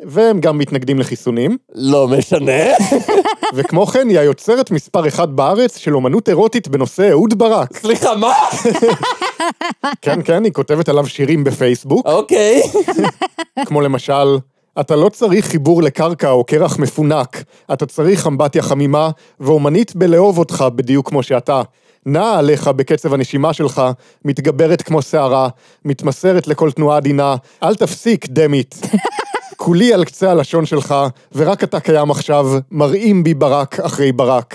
והם 0.00 0.40
גם 0.40 0.58
מתנגדים 0.58 0.98
לחיסונים, 0.98 1.56
לא 1.74 2.08
משנה. 2.08 2.62
וכמו 3.54 3.86
כן 3.86 4.08
היא 4.08 4.18
היוצרת 4.18 4.70
מספר 4.70 5.08
אחת 5.08 5.28
בארץ 5.28 5.76
של 5.76 5.94
אומנות 5.94 6.28
אירוטית 6.28 6.68
בנושא 6.68 7.10
אהוד 7.10 7.38
ברק. 7.38 7.76
סליחה, 7.76 8.16
מה? 8.16 8.32
כן, 10.02 10.22
כן, 10.24 10.44
היא 10.44 10.52
כותבת 10.52 10.88
עליו 10.88 11.06
שירים 11.06 11.44
בפייסבוק, 11.44 12.06
אוקיי. 12.06 12.62
כמו 13.66 13.80
למשל, 13.80 14.38
אתה 14.80 14.96
לא 14.96 15.08
צריך 15.08 15.46
חיבור 15.46 15.82
לקרקע 15.82 16.30
או 16.30 16.44
קרח 16.44 16.78
מפונק, 16.78 17.42
אתה 17.72 17.86
צריך 17.86 18.26
אמבטיה 18.26 18.62
חמימה, 18.62 19.10
ואומנית 19.40 19.96
בלאהוב 19.96 20.38
אותך 20.38 20.64
בדיוק 20.74 21.08
כמו 21.08 21.22
שאתה. 21.22 21.62
נעה 22.06 22.38
עליך 22.38 22.68
בקצב 22.68 23.14
הנשימה 23.14 23.52
שלך, 23.52 23.82
מתגברת 24.24 24.82
כמו 24.82 25.02
שערה, 25.02 25.48
מתמסרת 25.84 26.46
לכל 26.46 26.70
תנועה 26.70 26.96
עדינה, 26.96 27.36
אל 27.62 27.74
תפסיק, 27.74 28.26
דמית. 28.28 28.80
כולי 29.56 29.94
על 29.94 30.04
קצה 30.04 30.30
הלשון 30.30 30.66
שלך, 30.66 30.94
ורק 31.34 31.64
אתה 31.64 31.80
קיים 31.80 32.10
עכשיו, 32.10 32.46
מראים 32.70 33.24
בי 33.24 33.34
ברק 33.34 33.80
אחרי 33.80 34.12
ברק. 34.12 34.54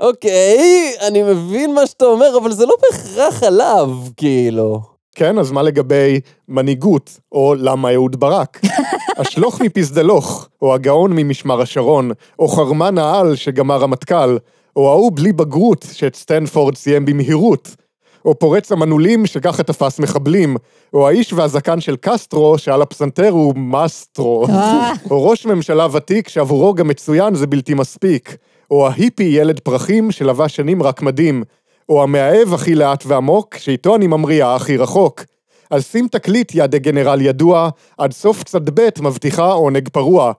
אוקיי, 0.00 0.92
אני 1.06 1.22
מבין 1.22 1.74
מה 1.74 1.86
שאתה 1.86 2.04
אומר, 2.04 2.38
אבל 2.42 2.52
זה 2.52 2.66
לא 2.66 2.74
בהכרח 2.82 3.42
עליו, 3.42 3.90
כאילו. 4.16 4.80
כן, 5.14 5.38
אז 5.38 5.50
מה 5.50 5.62
לגבי 5.62 6.20
מנהיגות, 6.48 7.20
או 7.32 7.54
למה 7.58 7.94
אהוד 7.94 8.20
ברק? 8.20 8.60
השלוך 9.18 9.60
מפזדלוך, 9.60 10.48
או 10.62 10.74
הגאון 10.74 11.12
ממשמר 11.12 11.60
השרון, 11.60 12.10
או 12.38 12.48
חרמן 12.48 12.98
העל 12.98 13.36
שגמר 13.36 13.76
רמטכ"ל, 13.76 14.36
או 14.76 14.90
ההוא 14.90 15.12
בלי 15.14 15.32
בגרות 15.32 15.86
שאת 15.92 16.16
סטנפורד 16.16 16.76
סיים 16.76 17.04
במהירות, 17.04 17.76
או 18.24 18.38
פורץ 18.38 18.72
המנעולים 18.72 19.26
שככה 19.26 19.62
תפס 19.62 19.98
מחבלים, 19.98 20.56
או 20.94 21.08
האיש 21.08 21.32
והזקן 21.32 21.80
של 21.80 21.96
קסטרו 22.00 22.58
שעל 22.58 22.82
הפסנתר 22.82 23.28
הוא 23.28 23.54
מסטרו, 23.56 24.46
אה. 24.48 24.92
או 25.10 25.28
ראש 25.28 25.46
ממשלה 25.46 25.86
ותיק 25.92 26.28
שעבורו 26.28 26.74
גם 26.74 26.88
מצוין 26.88 27.34
זה 27.34 27.46
בלתי 27.46 27.74
מספיק, 27.74 28.36
או 28.70 28.88
ההיפי 28.88 29.22
ילד 29.22 29.60
פרחים 29.60 30.10
שלבש 30.10 30.56
שנים 30.56 30.82
רק 30.82 31.02
מדים, 31.02 31.44
או 31.88 32.02
המאהב 32.02 32.54
הכי 32.54 32.74
לאט 32.74 33.04
ועמוק, 33.06 33.56
שאיתו 33.56 33.96
אני 33.96 34.06
ממריאה 34.06 34.54
הכי 34.54 34.76
רחוק. 34.76 35.24
אז 35.70 35.86
שים 35.86 36.08
תקליט 36.08 36.54
יא 36.54 36.66
דגנרל 36.66 37.20
ידוע, 37.20 37.68
עד 37.98 38.12
סוף 38.12 38.42
צד 38.42 38.80
ב' 38.80 38.88
מבטיחה 39.00 39.52
עונג 39.52 39.88
פרוע. 39.88 40.32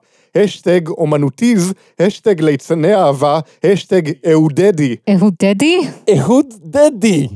השטג 0.44 0.88
אומנוטיז, 0.88 1.72
השטג 2.00 2.40
ליצני 2.40 2.94
אהבה, 2.94 3.40
השטג 3.64 4.02
אהודדי. 4.30 4.96
אהוד 5.10 5.34
דדי? 5.42 5.78
אהוד 6.16 6.46
דדי. 6.64 7.28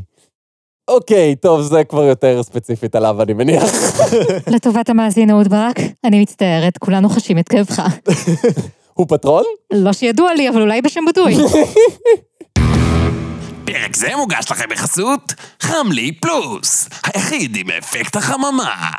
אוקיי, 0.88 1.37
טוב, 1.37 1.62
זה 1.62 1.85
כבר 1.85 2.02
יותר 2.04 2.42
ספציפית 2.42 2.94
עליו, 2.94 3.23
אני 3.23 3.32
מניח. 3.32 3.64
לטובת 4.54 4.88
המאזין 4.88 5.30
אהוד 5.30 5.49
ברק, 5.49 5.76
אני 6.04 6.23
מצטערת, 6.23 6.78
כולנו 6.78 7.09
חשים 7.09 7.38
את 7.38 7.49
כאבך. 7.49 7.82
הוא 8.94 9.06
פטרון? 9.09 9.44
לא 9.73 9.92
שידוע 9.92 10.35
לי, 10.35 10.49
אבל 10.49 10.61
אולי 10.61 10.82
בשם 10.82 11.00
בדוי. 11.09 11.35
פרק 13.64 13.97
זה 13.97 14.16
מוגש 14.16 14.50
לכם 14.50 14.64
בחסות 14.71 15.35
חמלי 15.61 16.12
פלוס, 16.12 16.88
היחיד 17.04 17.56
עם 17.56 17.71
אפקט 17.71 18.16
החממה. 18.16 18.90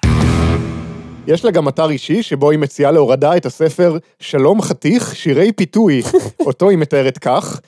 יש 1.28 1.46
לה 1.46 1.52
גם 1.52 1.68
אתר 1.68 1.90
אישי 1.90 2.24
שבו 2.24 2.52
היא 2.52 2.60
מציעה 2.60 2.92
להורדה 2.92 3.38
את 3.38 3.46
הספר 3.46 3.98
"שלום 4.20 4.62
חתיך, 4.62 5.16
שירי 5.16 5.52
פיתוי", 5.52 6.02
אותו 6.48 6.70
היא 6.70 6.78
מתארת 6.78 7.18
כך: 7.18 7.60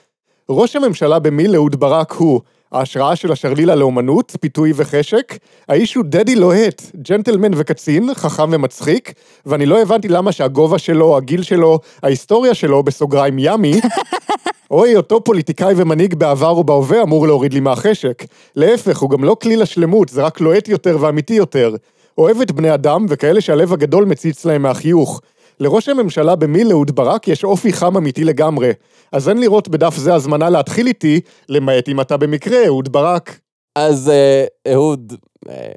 ראש 0.50 0.76
הממשלה 0.76 1.18
במיל 1.18 1.54
אהוד 1.54 1.80
ברק 1.80 2.12
הוא 2.12 2.40
ההשראה 2.72 3.16
של 3.16 3.32
השרלילה 3.32 3.74
לאומנות, 3.74 4.36
פיתוי 4.40 4.72
וחשק, 4.76 5.38
האיש 5.68 5.94
הוא 5.94 6.04
דדי 6.08 6.34
לוהט, 6.34 6.82
ג'נטלמן 6.96 7.50
וקצין, 7.56 8.14
חכם 8.14 8.48
ומצחיק, 8.52 9.12
ואני 9.46 9.66
לא 9.66 9.82
הבנתי 9.82 10.08
למה 10.08 10.32
שהגובה 10.32 10.78
שלו, 10.78 11.16
הגיל 11.16 11.42
שלו, 11.42 11.78
ההיסטוריה 12.02 12.54
שלו, 12.54 12.82
בסוגריים 12.82 13.36
ימי, 13.38 13.80
או 14.70 14.84
היותו 14.84 15.24
פוליטיקאי 15.24 15.74
ומנהיג 15.76 16.14
בעבר 16.14 16.58
ובהווה 16.58 17.02
אמור 17.02 17.26
להוריד 17.26 17.52
לי 17.52 17.60
מהחשק. 17.60 18.24
להפך, 18.56 18.98
הוא 18.98 19.10
גם 19.10 19.24
לא 19.24 19.36
כליל 19.42 19.62
השלמות, 19.62 20.08
זה 20.08 20.22
רק 20.22 20.40
לוהט 20.40 20.68
יותר 20.68 20.96
ואמיתי 21.00 21.34
יותר. 21.34 21.74
אוהב 22.18 22.40
את 22.40 22.52
בני 22.52 22.74
אדם 22.74 23.06
וכאלה 23.08 23.40
שהלב 23.40 23.72
הגדול 23.72 24.04
מציץ 24.04 24.44
להם 24.44 24.62
מהחיוך. 24.62 25.20
לראש 25.60 25.88
הממשלה 25.88 26.36
במיל 26.36 26.70
אהוד 26.70 26.96
ברק 26.96 27.28
יש 27.28 27.44
אופי 27.44 27.72
חם 27.72 27.96
אמיתי 27.96 28.24
לגמרי. 28.24 28.70
אז 29.12 29.28
אין 29.28 29.40
לראות 29.40 29.68
בדף 29.68 29.96
זה 29.96 30.14
הזמנה 30.14 30.50
להתחיל 30.50 30.86
איתי, 30.86 31.20
למעט 31.48 31.88
אם 31.88 32.00
אתה 32.00 32.16
במקרה 32.16 32.66
אהוד 32.66 32.92
ברק. 32.92 33.40
אז 33.76 34.08
אה, 34.08 34.44
אהוד... 34.72 35.12
אה, 35.48 35.72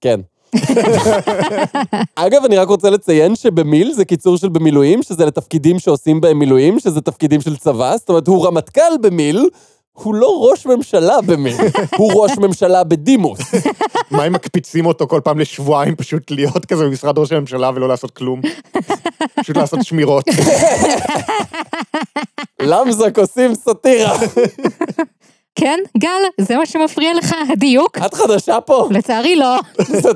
כן. 0.00 0.20
אגב, 2.14 2.44
אני 2.44 2.56
רק 2.56 2.68
רוצה 2.68 2.90
לציין 2.90 3.36
שבמיל 3.36 3.92
זה 3.92 4.04
קיצור 4.04 4.36
של 4.36 4.48
במילואים, 4.48 5.02
שזה 5.02 5.26
לתפקידים 5.26 5.78
שעושים 5.78 6.20
בהם 6.20 6.38
מילואים, 6.38 6.78
שזה 6.78 7.00
תפקידים 7.00 7.40
של 7.40 7.56
צבא, 7.56 7.96
זאת 7.96 8.08
אומרת, 8.08 8.28
הוא 8.28 8.46
רמטכ"ל 8.46 8.98
במיל, 9.00 9.48
הוא 9.92 10.14
לא 10.14 10.48
ראש 10.50 10.66
ממשלה 10.66 11.20
במיל, 11.26 11.56
הוא 11.96 12.22
ראש 12.22 12.38
ממשלה 12.38 12.84
בדימוס. 12.84 13.40
מה 14.10 14.26
אם 14.26 14.32
מקפיצים 14.32 14.86
אותו 14.86 15.06
כל 15.06 15.20
פעם 15.24 15.38
לשבועיים 15.38 15.96
פשוט 15.96 16.30
להיות 16.30 16.66
כזה 16.66 16.84
במשרד 16.84 17.18
ראש 17.18 17.32
הממשלה 17.32 17.70
ולא 17.74 17.88
לעשות 17.88 18.10
כלום? 18.10 18.40
פשוט 19.40 19.56
לעשות 19.56 19.82
שמירות. 19.82 20.24
למזק 22.60 23.18
עושים 23.18 23.54
סאטירה. 23.54 24.18
כן, 25.54 25.78
גל, 25.98 26.08
זה 26.40 26.56
מה 26.56 26.66
שמפריע 26.66 27.14
לך, 27.14 27.34
הדיוק? 27.52 27.98
את 28.06 28.14
חדשה 28.14 28.60
פה? 28.60 28.88
לצערי 28.90 29.36
לא. 29.36 29.58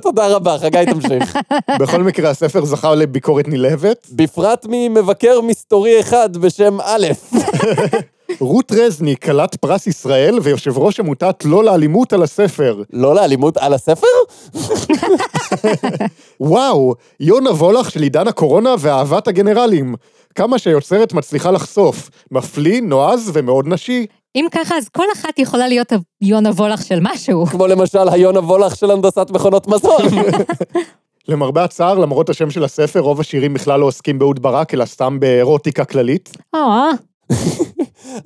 תודה 0.03 0.27
רבה, 0.27 0.57
חגי 0.59 0.85
תמשיך. 0.87 1.39
בכל 1.79 2.03
מקרה, 2.03 2.31
הספר 2.31 2.65
זכה 2.65 2.95
לביקורת 2.95 3.49
נלהבת. 3.49 4.07
בפרט 4.13 4.67
ממבקר 4.69 5.41
מסתורי 5.41 6.01
אחד 6.01 6.37
בשם 6.37 6.81
א'. 6.81 7.07
רות 8.41 8.73
רזני, 8.73 9.17
כלת 9.17 9.55
פרס 9.57 9.87
ישראל 9.87 10.39
ויושב 10.43 10.79
ראש 10.79 11.01
עמותת 11.01 11.45
לא 11.45 11.65
לאלימות 11.65 12.13
על 12.13 12.23
הספר. 12.23 12.83
לא 12.93 13.15
לאלימות 13.15 13.57
על 13.57 13.75
הספר? 13.75 14.07
וואו, 16.41 16.95
יונה 17.21 17.51
וולך 17.51 17.91
של 17.91 18.03
עידן 18.03 18.29
הקורונה 18.29 18.75
ואהבת 18.79 19.29
הגנרלים. 19.29 19.95
כמה 20.35 20.59
שהיוצרת 20.59 21.13
מצליחה 21.13 21.51
לחשוף. 21.51 22.11
מפליא, 22.31 22.81
נועז 22.83 23.31
ומאוד 23.35 23.69
נשי. 23.69 24.07
אם 24.37 24.47
ככה, 24.51 24.77
אז 24.77 24.89
כל 24.89 25.07
אחת 25.13 25.39
יכולה 25.39 25.69
להיות 25.69 25.93
היונה 26.21 26.51
וולך 26.51 26.83
של 26.83 26.99
משהו. 27.03 27.47
כמו 27.51 27.67
למשל 27.67 28.09
היונה 28.09 28.41
וולך 28.41 28.77
של 28.77 28.91
הנדסת 28.91 29.31
מכונות 29.31 29.69
מזון. 29.69 30.03
למרבה 31.29 31.65
הצער, 31.65 31.99
למרות 31.99 32.31
השם 32.31 32.51
של 32.51 32.65
הספר, 32.65 33.01
רוב 33.01 33.21
השירים 33.21 33.55
בכלל 33.55 33.81
לא 33.81 33.87
עוסקים 33.87 34.19
באהוד 34.19 34.43
ברק, 34.43 34.75
אלא 34.75 34.85
סתם 34.85 35.21
באירוטיקה 35.21 35.85
כללית. 35.85 36.31
אה, 36.55 36.91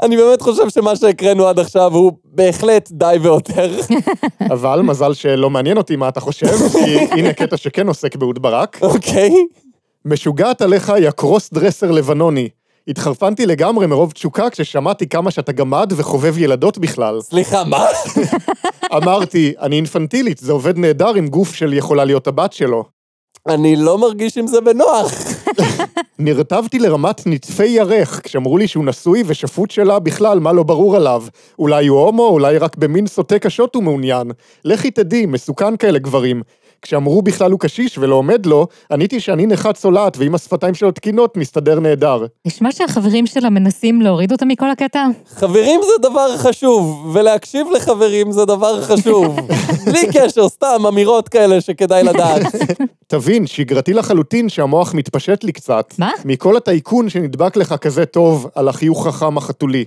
אני 0.02 0.16
באמת 0.16 0.42
חושב 0.42 0.68
שמה 0.68 0.96
שהקראנו 0.96 1.46
עד 1.46 1.58
עכשיו 1.58 1.94
הוא 1.94 2.12
בהחלט 2.24 2.88
די 2.92 3.16
ויותר. 3.22 3.70
אבל 4.54 4.80
מזל 4.80 5.14
שלא 5.14 5.50
מעניין 5.50 5.76
אותי 5.76 5.96
מה 5.96 6.08
אתה 6.08 6.20
חושב, 6.20 6.46
כי 6.72 6.98
הנה 6.98 7.32
קטע 7.32 7.56
שכן 7.56 7.88
עוסק 7.88 8.16
באהוד 8.16 8.42
ברק. 8.42 8.78
אוקיי? 8.82 9.30
משוגעת 10.04 10.62
עליך 10.62 10.92
יא 11.02 11.10
קרוס 11.10 11.52
דרסר 11.52 11.90
לבנוני. 11.90 12.48
התחרפנתי 12.88 13.46
לגמרי 13.46 13.86
מרוב 13.86 14.12
תשוקה 14.12 14.50
כששמעתי 14.50 15.08
כמה 15.08 15.30
שאתה 15.30 15.52
גמד 15.52 15.92
וחובב 15.96 16.38
ילדות 16.38 16.78
בכלל. 16.78 17.20
סליחה, 17.20 17.64
מה? 17.64 17.86
אמרתי, 18.96 19.54
אני 19.60 19.76
אינפנטילית, 19.76 20.38
זה 20.38 20.52
עובד 20.52 20.78
נהדר 20.78 21.14
עם 21.14 21.28
גוף 21.28 21.54
של 21.54 21.74
יכולה 21.74 22.04
להיות 22.04 22.26
הבת 22.26 22.52
שלו. 22.52 22.84
אני 23.48 23.76
לא 23.76 23.98
מרגיש 23.98 24.38
עם 24.38 24.46
זה 24.46 24.60
בנוח. 24.60 25.12
נרטבתי 26.18 26.78
לרמת 26.78 27.26
נטפי 27.26 27.66
ירך, 27.66 28.20
כשאמרו 28.24 28.58
לי 28.58 28.68
שהוא 28.68 28.84
נשוי 28.84 29.22
ושפוט 29.26 29.70
שלה 29.70 29.98
בכלל, 29.98 30.38
מה 30.40 30.52
לא 30.52 30.62
ברור 30.62 30.96
עליו. 30.96 31.24
אולי 31.58 31.86
הוא 31.86 32.00
הומו, 32.00 32.28
אולי 32.28 32.58
רק 32.58 32.76
במין 32.76 33.06
סוטה 33.06 33.38
קשות 33.38 33.74
הוא 33.74 33.82
מעוניין. 33.82 34.30
לכי 34.64 34.90
תדעי, 34.90 35.26
מסוכן 35.26 35.76
כאלה 35.76 35.98
גברים. 35.98 36.42
כשאמרו 36.82 37.22
בכלל 37.22 37.50
הוא 37.50 37.60
קשיש 37.60 37.98
ולא 37.98 38.14
עומד 38.14 38.46
לו, 38.46 38.66
עניתי 38.92 39.20
שאני 39.20 39.46
נכה 39.46 39.72
צולעת 39.72 40.16
ואם 40.18 40.34
השפתיים 40.34 40.74
שלו 40.74 40.90
תקינות, 40.90 41.36
מסתדר 41.36 41.80
נהדר. 41.80 42.26
נשמע 42.46 42.72
שהחברים 42.72 43.26
שלה 43.26 43.50
מנסים 43.50 44.02
להוריד 44.02 44.32
אותה 44.32 44.44
מכל 44.44 44.70
הקטע. 44.70 45.06
חברים 45.28 45.80
זה 45.82 46.08
דבר 46.08 46.36
חשוב, 46.36 47.10
ולהקשיב 47.14 47.66
לחברים 47.76 48.32
זה 48.32 48.44
דבר 48.44 48.82
חשוב. 48.82 49.36
בלי 49.86 50.06
קשר, 50.12 50.48
סתם 50.48 50.86
אמירות 50.88 51.28
כאלה 51.28 51.60
שכדאי 51.60 52.02
לדעת. 52.02 52.42
תבין, 53.06 53.46
שגרתי 53.46 53.92
לחלוטין 53.92 54.48
שהמוח 54.48 54.94
מתפשט 54.94 55.44
לי 55.44 55.52
קצת. 55.52 55.94
מה? 55.98 56.10
מכל 56.24 56.56
הטייקון 56.56 57.08
שנדבק 57.08 57.56
לך 57.56 57.74
כזה 57.80 58.06
טוב 58.06 58.46
על 58.54 58.68
החיוך 58.68 59.06
חכם 59.06 59.36
החתולי. 59.38 59.84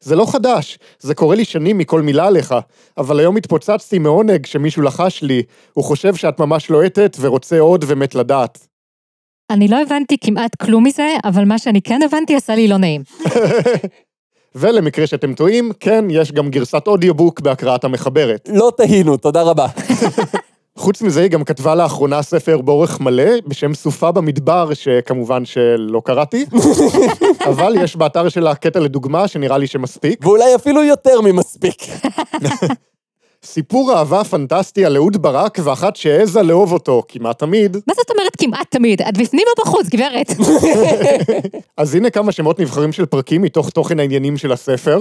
זה 0.00 0.16
לא 0.16 0.26
חדש, 0.32 0.78
זה 0.98 1.14
קורה 1.14 1.36
לי 1.36 1.44
שנים 1.44 1.78
מכל 1.78 2.02
מילה 2.02 2.26
עליך, 2.26 2.54
אבל 2.98 3.20
היום 3.20 3.36
התפוצצתי 3.36 3.98
מעונג 3.98 4.46
שמישהו 4.46 4.82
לחש 4.82 5.22
לי, 5.22 5.42
הוא 5.72 5.84
חושב 5.84 6.14
שאת 6.14 6.40
ממש 6.40 6.70
לוהטת 6.70 7.16
ורוצה 7.20 7.58
עוד 7.58 7.84
ומת 7.88 8.14
לדעת. 8.14 8.66
אני 9.50 9.68
לא 9.68 9.82
הבנתי 9.82 10.16
כמעט 10.20 10.56
כלום 10.62 10.84
מזה, 10.84 11.14
אבל 11.24 11.44
מה 11.44 11.58
שאני 11.58 11.82
כן 11.82 12.00
הבנתי 12.02 12.36
עשה 12.36 12.54
לי 12.54 12.68
לא 12.68 12.76
נעים. 12.76 13.02
ולמקרה 14.54 15.06
שאתם 15.06 15.34
טועים, 15.34 15.72
כן, 15.80 16.04
יש 16.10 16.32
גם 16.32 16.50
גרסת 16.50 16.86
אודיובוק 16.86 17.40
בהקראת 17.40 17.84
המחברת. 17.84 18.48
לא 18.52 18.72
תהינו, 18.76 19.16
תודה 19.16 19.42
רבה. 19.42 19.66
חוץ 20.78 21.02
מזה, 21.02 21.22
היא 21.22 21.30
גם 21.30 21.44
כתבה 21.44 21.74
לאחרונה 21.74 22.22
ספר 22.22 22.60
באורך 22.60 23.00
מלא, 23.00 23.32
בשם 23.46 23.74
סופה 23.74 24.12
במדבר, 24.12 24.74
שכמובן 24.74 25.44
שלא 25.44 26.02
קראתי, 26.04 26.46
אבל 27.50 27.74
יש 27.80 27.96
באתר 27.96 28.28
שלה 28.28 28.54
קטע 28.54 28.80
לדוגמה, 28.80 29.28
שנראה 29.28 29.58
לי 29.58 29.66
שמספיק. 29.66 30.26
ואולי 30.26 30.54
אפילו 30.54 30.84
יותר 30.84 31.20
ממספיק. 31.20 31.82
סיפור 33.44 33.92
אהבה 33.94 34.24
פנטסטי 34.24 34.84
על 34.84 34.96
אהוד 34.96 35.22
ברק 35.22 35.58
ואחת 35.64 35.96
שהעזה 35.96 36.42
לאהוב 36.42 36.72
אותו, 36.72 37.02
כמעט 37.08 37.38
תמיד. 37.38 37.76
מה 37.86 37.94
זאת 37.94 38.10
אומרת 38.10 38.36
כמעט 38.38 38.66
תמיד? 38.70 39.02
את 39.02 39.18
בפנים 39.18 39.44
או 39.48 39.64
בחוץ, 39.64 39.86
גברת? 39.88 40.30
אז 41.76 41.94
הנה 41.94 42.10
כמה 42.10 42.32
שמות 42.32 42.60
נבחרים 42.60 42.92
של 42.92 43.06
פרקים 43.06 43.42
מתוך 43.42 43.70
תוכן 43.70 44.00
העניינים 44.00 44.36
של 44.36 44.52
הספר. 44.52 45.00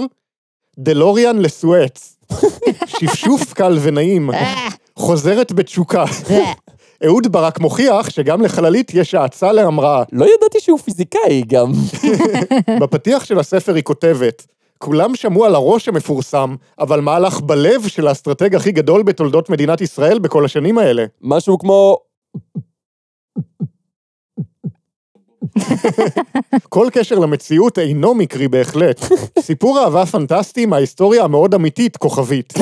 דלוריאן 0.79 1.39
לסואץ. 1.39 2.17
שפשוף 2.85 3.53
קל 3.53 3.77
ונעים. 3.81 4.29
חוזרת 4.97 5.51
בתשוקה. 5.51 6.05
אהוד 7.05 7.31
ברק 7.31 7.59
מוכיח 7.59 8.09
שגם 8.09 8.41
לחללית 8.41 8.93
יש 8.93 9.15
האצה 9.15 9.51
להמראה. 9.51 10.03
לא 10.11 10.25
ידעתי 10.25 10.59
שהוא 10.59 10.79
פיזיקאי 10.79 11.43
גם. 11.47 11.71
בפתיח 12.81 13.25
של 13.25 13.39
הספר 13.39 13.75
היא 13.75 13.83
כותבת, 13.83 14.47
כולם 14.77 15.15
שמעו 15.15 15.45
על 15.45 15.55
הראש 15.55 15.87
המפורסם, 15.87 16.55
אבל 16.79 17.01
מה 17.01 17.15
הלך 17.15 17.41
בלב 17.41 17.87
של 17.87 18.07
האסטרטג 18.07 18.55
הכי 18.55 18.71
גדול 18.71 19.03
בתולדות 19.03 19.49
מדינת 19.49 19.81
ישראל 19.81 20.19
בכל 20.19 20.45
השנים 20.45 20.77
האלה? 20.77 21.05
משהו 21.21 21.59
כמו... 21.59 21.97
כל 26.69 26.87
קשר 26.91 27.19
למציאות 27.19 27.79
אינו 27.79 28.13
מקרי 28.13 28.47
בהחלט. 28.47 29.05
סיפור 29.39 29.79
אהבה 29.79 30.05
פנטסטי 30.05 30.65
מההיסטוריה 30.65 31.23
המאוד 31.23 31.53
אמיתית, 31.53 31.97
כוכבית. 31.97 32.53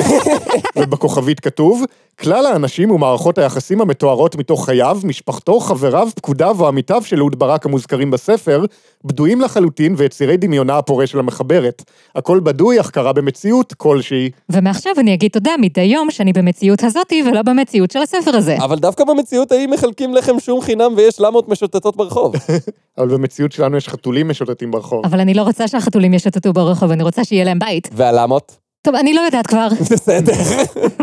ובכוכבית 0.76 1.40
כתוב, 1.40 1.84
כלל 2.20 2.46
האנשים 2.46 2.90
ומערכות 2.90 3.38
היחסים 3.38 3.80
המתוארות 3.80 4.36
מתוך 4.36 4.64
חייו, 4.64 4.98
משפחתו, 5.04 5.60
חבריו, 5.60 6.08
פקודיו 6.14 6.56
או 6.60 6.68
עמיתיו 6.68 7.02
של 7.04 7.18
אהוד 7.18 7.38
ברק 7.38 7.66
המוזכרים 7.66 8.10
בספר, 8.10 8.64
בדויים 9.04 9.40
לחלוטין 9.40 9.94
ויצירי 9.98 10.36
דמיונה 10.36 10.78
הפורה 10.78 11.06
של 11.06 11.18
המחברת. 11.18 11.82
הכל 12.14 12.40
בדוי, 12.40 12.80
אך 12.80 12.90
קרה 12.90 13.12
במציאות 13.12 13.74
כלשהי. 13.76 14.30
ומעכשיו 14.50 14.92
אני 14.98 15.14
אגיד 15.14 15.30
תודה 15.30 15.50
מדי 15.60 15.80
יום 15.80 16.10
שאני 16.10 16.32
במציאות 16.32 16.84
הזאתי 16.84 17.22
ולא 17.26 17.42
במציאות 17.42 17.90
של 17.90 17.98
הספר 17.98 18.36
הזה. 18.36 18.56
אבל 18.56 18.78
דווקא 18.78 19.04
במציאות 19.04 19.52
ההיא 19.52 19.68
מחלקים 19.68 20.14
לחם 20.14 20.40
שום 20.40 20.60
חינם 20.60 20.92
ויש 20.96 21.20
למות 21.20 21.48
משוטטות 21.48 21.96
ברחוב. 21.96 22.34
אבל 22.98 23.08
במציאות 23.08 23.52
שלנו 23.52 23.76
יש 23.76 23.88
חתולים 23.88 24.28
משוטטים 24.28 24.70
ברחוב. 24.70 25.06
אבל 25.06 25.20
אני 25.20 25.34
לא 25.34 25.42
רוצה 25.42 25.68
שהחתולים 25.68 26.14
ישוטטו 26.14 26.52
ברחוב, 26.52 26.90
אני 26.90 27.02
רוצה 27.02 27.24
שיהיה 27.24 27.44
להם 27.44 27.58
בית. 27.58 27.88
והלמות? 27.92 28.65
טוב, 28.86 28.94
אני 28.94 29.14
לא 29.14 29.20
יודעת 29.20 29.46
כבר. 29.46 29.68
בסדר. 29.92 30.32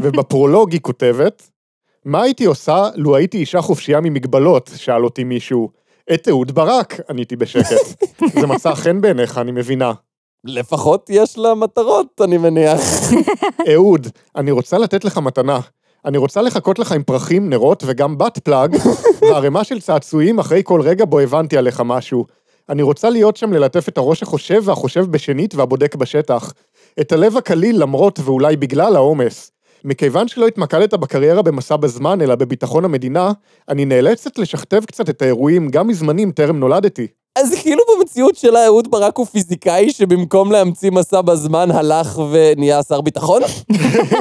ובפרולוג 0.04 0.72
היא 0.72 0.82
כותבת, 0.82 1.50
מה 2.06 2.22
הייתי 2.22 2.46
עושה 2.46 2.90
לו 2.96 3.16
הייתי 3.16 3.38
אישה 3.38 3.62
חופשייה 3.62 4.02
ממגבלות? 4.02 4.72
שאל 4.76 5.04
אותי 5.04 5.24
מישהו. 5.24 5.70
את 6.14 6.28
אהוד 6.28 6.52
ברק, 6.52 7.00
עניתי 7.10 7.36
בשקט. 7.36 8.04
זה 8.40 8.48
מצא 8.48 8.74
חן 8.74 9.02
בעיניך, 9.02 9.38
אני 9.38 9.52
מבינה. 9.52 9.94
לפחות 10.44 11.10
יש 11.10 11.38
לה 11.38 11.56
מטרות, 11.56 12.22
אני 12.24 12.38
מניח. 12.38 12.80
אהוד, 13.74 14.08
אני 14.36 14.52
רוצה 14.52 14.78
לתת 14.78 15.06
לך 15.06 15.18
מתנה. 15.18 15.60
אני 16.06 16.18
רוצה 16.18 16.42
לחכות 16.42 16.80
לך 16.80 16.92
עם 16.92 17.04
פרחים, 17.04 17.50
נרות 17.50 17.84
וגם 17.86 18.18
בת 18.18 18.38
פלאג, 18.38 18.76
וערימה 19.22 19.64
של 19.64 19.82
צעצועים 19.82 20.40
אחרי 20.40 20.62
כל 20.64 20.82
רגע 20.82 21.06
בו 21.06 21.20
הבנתי 21.20 21.58
עליך 21.58 21.82
משהו. 21.86 22.26
אני 22.70 22.82
רוצה 22.82 23.10
להיות 23.10 23.38
שם 23.38 23.54
ללטף 23.54 23.90
את 23.90 23.98
הראש 23.98 24.24
החושב 24.24 24.62
והחושב 24.66 25.06
בשנית 25.06 25.56
והבודק 25.56 25.96
בשטח. 25.96 26.54
את 27.02 27.12
הלב 27.12 27.38
הקליל 27.38 27.82
למרות 27.82 28.20
ואולי 28.24 28.56
בגלל 28.56 28.96
העומס. 28.96 29.52
מכיוון 29.86 30.28
שלא 30.28 30.48
התמקדת 30.48 30.94
בקריירה 30.94 31.42
במסע 31.42 31.76
בזמן, 31.76 32.22
אלא 32.22 32.36
בביטחון 32.36 32.86
המדינה, 32.86 33.32
אני 33.70 33.86
נאלצת 33.86 34.38
לשכתב 34.38 34.82
קצת 34.86 35.10
את 35.10 35.22
האירועים 35.22 35.70
גם 35.70 35.88
מזמנים 35.88 36.32
טרם 36.32 36.60
נולדתי. 36.60 37.08
אז 37.36 37.56
כאילו 37.62 37.84
במציאות 37.98 38.36
שלה 38.36 38.66
אהוד 38.66 38.92
ברק 38.92 39.18
הוא 39.18 39.26
פיזיקאי 39.26 39.92
שבמקום 39.92 40.52
להמציא 40.52 40.92
מסע 40.92 41.22
בזמן 41.22 41.72
הלך 41.72 42.22
ונהיה 42.32 42.84
שר 42.84 43.02
ביטחון? 43.02 43.42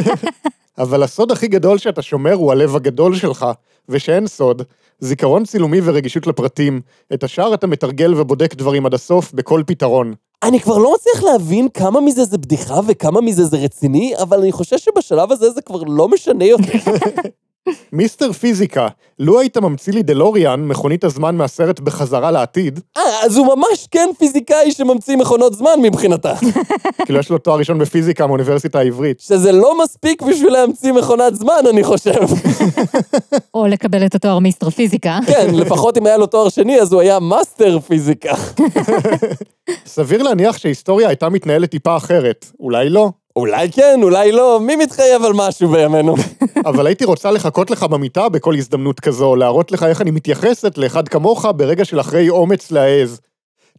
אבל 0.79 1.03
הסוד 1.03 1.33
הכי 1.33 1.49
גדול 1.49 1.79
שאתה 1.79 2.03
שומר 2.03 2.33
הוא 2.33 2.53
הלב 2.53 2.77
הגדול 2.77 3.17
שלך, 3.17 3.47
ושאין 3.89 4.27
סוד, 4.27 4.63
זיכרון 5.01 5.45
צילומי 5.45 5.81
ורגישות 5.85 6.27
לפרטים, 6.27 6.81
את 7.15 7.25
השאר 7.25 7.55
אתה 7.55 7.67
מתרגל 7.67 8.15
ובודק 8.17 8.55
דברים 8.55 8.87
עד 8.87 8.95
הסוף 8.95 9.33
בכל 9.33 9.63
פתרון. 9.67 10.15
אני 10.43 10.61
כבר 10.61 10.79
לא 10.79 10.95
מצליח 10.95 11.23
להבין 11.23 11.69
כמה 11.69 12.01
מזה 12.01 12.25
זה 12.25 12.39
בדיחה 12.39 12.81
וכמה 12.87 13.21
מזה 13.21 13.45
זה 13.45 13.57
רציני, 13.57 14.15
אבל 14.23 14.41
אני 14.41 14.53
חושב 14.53 14.79
שבשלב 14.79 15.33
הזה 15.33 15.51
זה 15.51 15.63
כבר 15.63 15.83
לא 15.87 16.09
משנה 16.09 16.45
יותר. 16.45 16.79
מיסטר 17.93 18.33
פיזיקה, 18.33 18.89
לו 19.19 19.41
היית 19.41 19.57
ממציא 19.57 19.93
לי 19.93 20.03
דלוריאן, 20.03 20.61
מכונית 20.61 21.05
הזמן 21.05 21.37
מהסרט 21.37 21.81
בחזרה 21.81 22.31
לעתיד, 22.31 22.81
אה, 22.97 23.03
אז 23.23 23.37
הוא 23.37 23.47
ממש 23.47 23.89
כן 23.91 24.09
פיזיקאי 24.19 24.73
שממציא 24.73 25.17
מכונות 25.17 25.55
זמן 25.55 25.81
מבחינתה. 25.83 26.35
כאילו 27.05 27.19
יש 27.19 27.31
לו 27.31 27.39
תואר 27.39 27.59
ראשון 27.59 27.79
בפיזיקה 27.79 28.27
מהאוניברסיטה 28.27 28.79
העברית. 28.79 29.21
שזה 29.21 29.53
לא 29.53 29.83
מספיק 29.85 30.23
בשביל 30.23 30.53
להמציא 30.53 30.93
מכונת 30.93 31.37
זמן, 31.37 31.63
אני 31.71 31.85
חושב. 31.85 32.21
או 33.55 33.67
לקבל 33.67 34.07
את 34.07 34.15
התואר 34.15 34.39
mister 34.39 34.71
פיזיקה. 34.71 35.19
כן, 35.27 35.55
לפחות 35.55 35.99
אם 35.99 36.07
היה 36.07 36.17
לו 36.17 36.27
תואר 36.27 36.49
שני, 36.49 36.81
אז 36.81 36.93
הוא 36.93 37.01
היה 37.01 37.21
master 37.21 37.79
פיזיקה. 37.81 38.35
סביר 39.87 40.23
להניח 40.23 40.59
שההיסטוריה 40.59 41.09
הייתה 41.09 41.29
מתנהלת 41.29 41.71
טיפה 41.71 41.97
אחרת, 41.97 42.47
אולי 42.61 42.91
לא, 42.91 43.11
אולי 43.37 43.73
כן, 43.73 44.01
אולי 44.03 44.33
לא, 44.33 44.61
מי 44.61 44.77
מתחייב 44.77 45.25
על 45.25 45.33
משהו 45.35 45.69
בימינו? 45.69 46.15
אבל 46.71 46.87
הייתי 46.87 47.05
רוצה 47.05 47.31
לחכות 47.31 47.71
לך 47.71 47.83
במיטה 47.83 48.29
בכל 48.29 48.55
הזדמנות 48.55 49.01
כזו, 49.01 49.37
להראות 49.37 49.73
לך 49.73 49.83
איך 49.83 50.01
אני 50.01 50.11
מתייחסת 50.11 50.79
לאחד 50.79 51.09
כמוך 51.09 51.47
ברגע 51.57 51.85
של 51.85 52.01
אחרי 52.01 52.29
אומץ 52.29 52.71
להעז. 52.71 53.21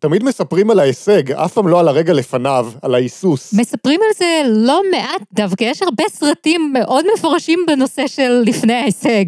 תמיד 0.04 0.24
מספרים 0.24 0.72
על 0.72 0.80
ההישג, 0.80 1.32
אף 1.32 1.54
פעם 1.54 1.68
לא 1.68 1.80
על 1.80 1.88
הרגע 1.88 2.13
לפניו, 2.13 2.68
על 2.82 2.96
ההיסוס. 2.96 3.54
מספרים 3.54 4.00
על 4.08 4.13
זה 4.18 4.42
לא 4.46 4.82
מעט 4.92 5.22
דווקא, 5.34 5.63
יש 5.63 5.82
הרבה 5.82 6.04
סרטים 6.10 6.74
מאוד 6.74 7.06
מפורשים 7.13 7.60
בנושא 7.68 8.08
של 8.08 8.44
לפני 8.46 8.74
ההישג. 8.74 9.26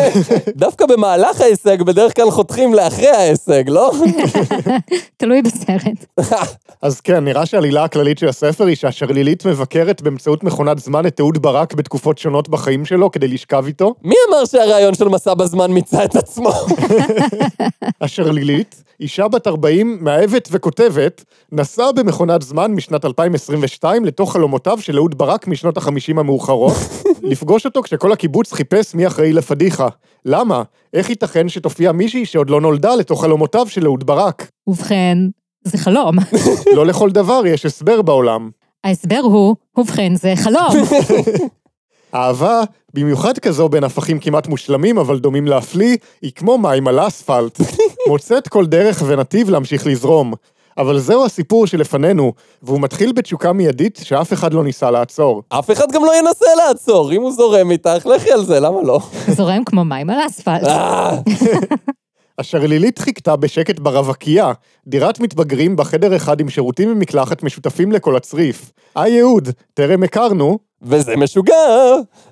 דווקא 0.56 0.86
במהלך 0.86 1.40
ההישג 1.40 1.82
בדרך 1.82 2.16
כלל 2.16 2.30
חותכים 2.30 2.74
לאחרי 2.74 3.08
ההישג, 3.08 3.64
לא? 3.68 3.92
תלוי 5.16 5.42
בסרט. 5.42 6.20
אז 6.82 7.00
כן, 7.00 7.24
נראה 7.24 7.46
שהעלילה 7.46 7.84
הכללית 7.84 8.18
של 8.18 8.28
הספר 8.28 8.66
היא 8.66 8.76
שהשרלילית 8.76 9.46
מבקרת 9.46 10.02
באמצעות 10.02 10.44
מכונת 10.44 10.78
זמן 10.78 11.06
את 11.06 11.20
אהוד 11.20 11.42
ברק 11.42 11.74
בתקופות 11.74 12.18
שונות 12.18 12.48
בחיים 12.48 12.84
שלו 12.84 13.10
כדי 13.10 13.28
לשכב 13.28 13.64
איתו. 13.66 13.94
מי 14.02 14.14
אמר 14.28 14.44
שהרעיון 14.44 14.94
של 14.94 15.08
מסע 15.08 15.34
בזמן 15.34 15.70
מיצה 15.70 16.04
את 16.04 16.16
עצמו? 16.16 16.50
השרלילית, 18.00 18.82
אישה 19.00 19.28
בת 19.28 19.46
40, 19.46 19.98
מאהבת 20.06 20.48
וכותבת, 20.52 21.24
נסעה 21.52 21.92
במכונת 21.92 22.42
זמן 22.42 22.72
משנת 22.72 23.04
2022 23.04 24.04
לתוך 24.04 24.32
חלומותיו 24.32 24.80
של 24.80 24.96
אהוד 24.96 25.18
ברק 25.18 25.48
משנות 25.48 25.76
ה-50 25.76 26.20
המאוחרות, 26.20 26.76
לפגוש 27.30 27.66
אותו 27.66 27.82
כשכל 27.82 28.12
הקיבוץ 28.12 28.52
חיפש 28.52 28.94
מי 28.94 29.06
אחראי 29.06 29.32
לפדיחה. 29.32 29.88
למה? 30.24 30.62
איך 30.94 31.10
ייתכן 31.10 31.48
שתופיע 31.48 31.92
מישהי 31.92 32.26
שעוד 32.26 32.50
לא 32.50 32.60
נולדה 32.60 32.94
לתוך 32.94 33.22
חלומותיו 33.22 33.66
של 33.68 33.86
אהוד 33.86 34.06
ברק? 34.06 34.50
ובכן, 34.66 35.18
זה 35.64 35.78
חלום. 35.78 36.16
לא 36.76 36.86
לכל 36.86 37.10
דבר 37.10 37.46
יש 37.46 37.66
הסבר 37.66 38.02
בעולם. 38.02 38.50
ההסבר 38.84 39.20
הוא, 39.22 39.56
ובכן, 39.76 40.14
זה 40.14 40.32
חלום. 40.36 40.72
אהבה, 42.14 42.62
במיוחד 42.96 43.38
כזו 43.38 43.68
בין 43.68 43.84
הפכים 43.84 44.18
כמעט 44.18 44.46
מושלמים 44.46 44.98
אבל 44.98 45.18
דומים 45.18 45.46
להפליא, 45.46 45.96
היא 46.22 46.32
כמו 46.34 46.58
מים 46.58 46.88
על 46.88 47.06
אספלט. 47.06 47.60
מוצאת 48.08 48.48
כל 48.48 48.66
דרך 48.66 49.02
ונתיב 49.06 49.50
להמשיך 49.50 49.86
לזרום. 49.86 50.32
אבל 50.78 50.98
זהו 50.98 51.24
הסיפור 51.24 51.66
שלפנינו, 51.66 52.32
והוא 52.62 52.80
מתחיל 52.80 53.12
בתשוקה 53.12 53.52
מיידית 53.52 54.00
שאף 54.02 54.32
אחד 54.32 54.54
לא 54.54 54.64
ניסה 54.64 54.90
לעצור. 54.90 55.42
אף 55.48 55.70
אחד 55.70 55.92
גם 55.92 56.04
לא 56.04 56.18
ינסה 56.18 56.46
לעצור, 56.56 57.12
אם 57.12 57.22
הוא 57.22 57.32
זורם 57.32 57.70
איתך, 57.70 58.06
לכי 58.06 58.32
על 58.32 58.44
זה, 58.44 58.60
למה 58.60 58.82
לא? 58.82 59.00
זורם 59.36 59.64
כמו 59.64 59.84
מים 59.84 60.10
על 60.10 60.18
אספלט. 60.26 60.64
אה, 60.64 61.16
השרלילית 62.38 62.98
חיכתה 62.98 63.36
בשקט 63.36 63.78
ברווקייה, 63.78 64.52
דירת 64.86 65.20
מתבגרים 65.20 65.76
בחדר 65.76 66.16
אחד 66.16 66.40
עם 66.40 66.48
שירותים 66.48 66.92
ומקלחת 66.92 67.42
משותפים 67.42 67.92
לכל 67.92 68.16
הצריף. 68.16 68.72
היי 68.96 69.20
אהוד, 69.20 69.48
טרם 69.74 70.02
הכרנו. 70.02 70.65
וזה 70.82 71.16
משוגע, 71.16 71.54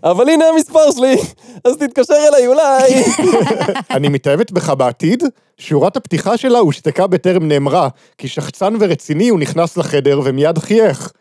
אבל 0.04 0.28
הנה 0.28 0.44
המספר 0.44 0.90
שלי, 0.96 1.16
אז 1.64 1.76
תתקשר 1.76 2.14
אליי 2.28 2.46
אולי. 2.46 3.04
אני 3.96 4.08
מתאהבת 4.08 4.50
בך 4.50 4.70
בעתיד? 4.70 5.24
שורת 5.58 5.96
הפתיחה 5.96 6.36
שלה 6.36 6.58
הושתקה 6.58 7.06
בטרם 7.06 7.48
נאמרה, 7.48 7.88
כי 8.18 8.28
שחצן 8.28 8.74
ורציני 8.80 9.28
הוא 9.28 9.40
נכנס 9.40 9.76
לחדר 9.76 10.20
ומיד 10.24 10.58
חייך. 10.58 11.12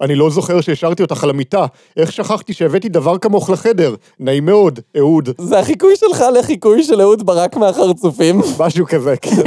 אני 0.00 0.14
לא 0.14 0.30
זוכר 0.30 0.60
שהשארתי 0.60 1.02
אותך 1.02 1.24
על 1.24 1.30
המיטה, 1.30 1.66
איך 1.96 2.12
שכחתי 2.12 2.52
שהבאתי 2.52 2.88
דבר 2.88 3.18
כמוך 3.18 3.50
לחדר? 3.50 3.94
נעים 4.20 4.46
מאוד, 4.46 4.80
אהוד. 4.98 5.28
זה 5.38 5.58
החיקוי 5.58 5.96
שלך 5.96 6.24
לחיקוי 6.38 6.82
של 6.82 7.00
אהוד 7.00 7.26
ברק 7.26 7.56
מהחרצופים. 7.56 8.40
משהו 8.60 8.86
כזה, 8.86 9.16
כן. 9.16 9.42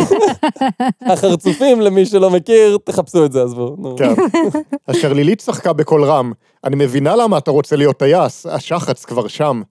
החרצופים, 1.12 1.81
למי 1.81 2.05
שלא 2.05 2.29
מכיר, 2.29 2.77
תחפשו 2.83 3.25
את 3.25 3.31
זה, 3.31 3.43
עזבו. 3.43 3.75
נו. 3.79 3.95
כן. 3.97 4.13
השרלילית 4.88 5.41
צחקה 5.41 5.73
בקול 5.73 6.03
רם. 6.03 6.31
אני 6.63 6.75
מבינה 6.75 7.15
למה 7.15 7.38
אתה 7.38 7.51
רוצה 7.51 7.75
להיות 7.75 7.97
טייס, 7.97 8.45
השחץ 8.45 9.05
כבר 9.05 9.27
שם. 9.27 9.62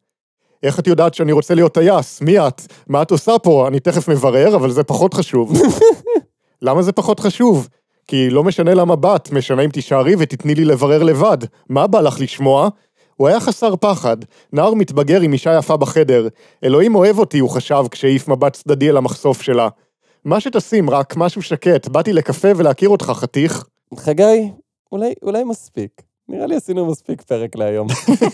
איך 0.62 0.79
את 0.79 0.87
יודעת 0.87 1.15
שאני 1.15 1.33
רוצה 1.33 1.55
להיות 1.55 1.75
טייס? 1.75 2.21
מי 2.21 2.39
את? 2.39 2.62
מה 2.89 3.03
את 3.03 3.11
עושה 3.11 3.39
פה? 3.39 3.69
אני 3.69 3.81
תכף 3.81 4.09
מברר, 4.09 4.57
אבל 4.57 4.71
זה 4.71 4.83
פחות 4.83 5.15
חשוב. 5.15 5.53
למה 6.62 6.83
זה 6.83 6.93
פחות 6.93 7.21
חשוב? 7.21 7.69
כי 8.07 8.31
לא 8.31 8.45
משנה 8.45 8.75
למה 8.75 8.97
באת, 8.97 9.31
משנה 9.31 9.62
אם 9.62 9.71
תישארי 9.71 10.14
ותתני 10.19 10.55
לי 10.55 10.64
לברר 10.64 11.03
לבד. 11.03 11.38
מה 11.69 11.87
בא 11.87 12.01
לך 12.01 12.21
לשמוע? 12.21 12.69
הוא 13.16 13.29
היה 13.29 13.40
חסר 13.40 13.77
פחד, 13.77 14.16
נער 14.53 14.75
מתבגר 14.75 15.21
עם 15.21 15.33
אישה 15.33 15.59
יפה 15.59 15.77
בחדר. 15.77 16.29
אלוהים 16.64 16.95
אוהב 16.95 17.19
אותי, 17.19 17.38
הוא 17.38 17.51
חשב 17.51 17.85
כשהעיף 17.90 18.29
מבט 18.29 18.53
צדדי 18.53 18.90
אל 18.90 18.97
המחשוף 18.97 19.42
שלה. 19.42 19.69
מה 20.25 20.40
שתשים, 20.40 20.90
רק 20.90 21.16
משהו 21.16 21.42
שקט, 21.42 21.88
באתי 21.88 22.12
לקפה 22.12 22.49
ולהכיר 22.57 22.88
אותך, 22.88 23.12
חתיך. 23.14 23.64
חגי, 23.97 24.51
אולי, 24.92 25.12
אולי 25.23 25.45
מספיק. 25.45 26.06
נראה 26.29 26.47
לי 26.47 26.57
עשינו 26.57 26.87
מספיק 26.87 27.23
פרק 27.23 27.57
להיום. 27.57 27.89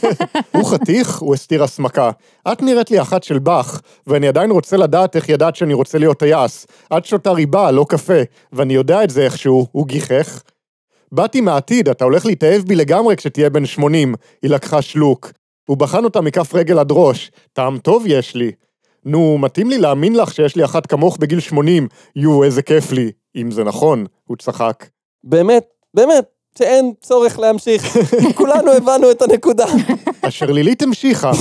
הוא 0.56 0.64
חתיך, 0.64 1.18
הוא 1.18 1.34
הסתיר 1.34 1.64
הסמקה. 1.64 2.10
את 2.52 2.62
נראית 2.62 2.90
לי 2.90 3.00
אחת 3.00 3.22
של 3.22 3.38
באך, 3.38 3.80
ואני 4.06 4.28
עדיין 4.28 4.50
רוצה 4.50 4.76
לדעת 4.76 5.16
איך 5.16 5.28
ידעת 5.28 5.56
שאני 5.56 5.74
רוצה 5.74 5.98
להיות 5.98 6.18
טייס. 6.18 6.66
את 6.96 7.04
שותה 7.04 7.30
ריבה, 7.30 7.70
לא 7.70 7.86
קפה, 7.88 8.22
ואני 8.52 8.74
יודע 8.74 9.04
את 9.04 9.10
זה 9.10 9.24
איכשהו, 9.24 9.66
הוא 9.72 9.86
גיחך. 9.86 10.42
באתי 11.12 11.40
מהעתיד, 11.40 11.88
אתה 11.88 12.04
הולך 12.04 12.26
להתאהב 12.26 12.62
בי 12.62 12.74
לגמרי 12.74 13.16
כשתהיה 13.16 13.50
בן 13.50 13.66
80. 13.66 14.14
היא 14.42 14.50
לקחה 14.50 14.82
שלוק. 14.82 15.32
הוא 15.68 15.76
בחן 15.76 16.04
אותה 16.04 16.20
מכף 16.20 16.54
רגל 16.54 16.78
עד 16.78 16.88
ראש. 16.90 17.30
טעם 17.52 17.78
טוב 17.78 18.04
יש 18.06 18.34
לי. 18.34 18.52
נו, 19.04 19.38
מתאים 19.38 19.70
לי 19.70 19.78
להאמין 19.78 20.16
לך 20.16 20.34
שיש 20.34 20.56
לי 20.56 20.64
אחת 20.64 20.86
כמוך 20.86 21.16
בגיל 21.16 21.40
80. 21.40 21.88
יו, 22.16 22.44
איזה 22.44 22.62
כיף 22.62 22.92
לי. 22.92 23.10
אם 23.36 23.50
זה 23.50 23.64
נכון, 23.64 24.06
הוא 24.24 24.36
צחק. 24.36 24.86
באמת, 25.24 25.64
באמת, 25.94 26.24
שאין 26.58 26.92
צורך 27.00 27.38
להמשיך. 27.38 27.96
כולנו 28.38 28.72
הבנו 28.72 29.10
את 29.10 29.22
הנקודה. 29.22 29.64
השרלילית 30.22 30.82
המשיכה. 30.82 31.32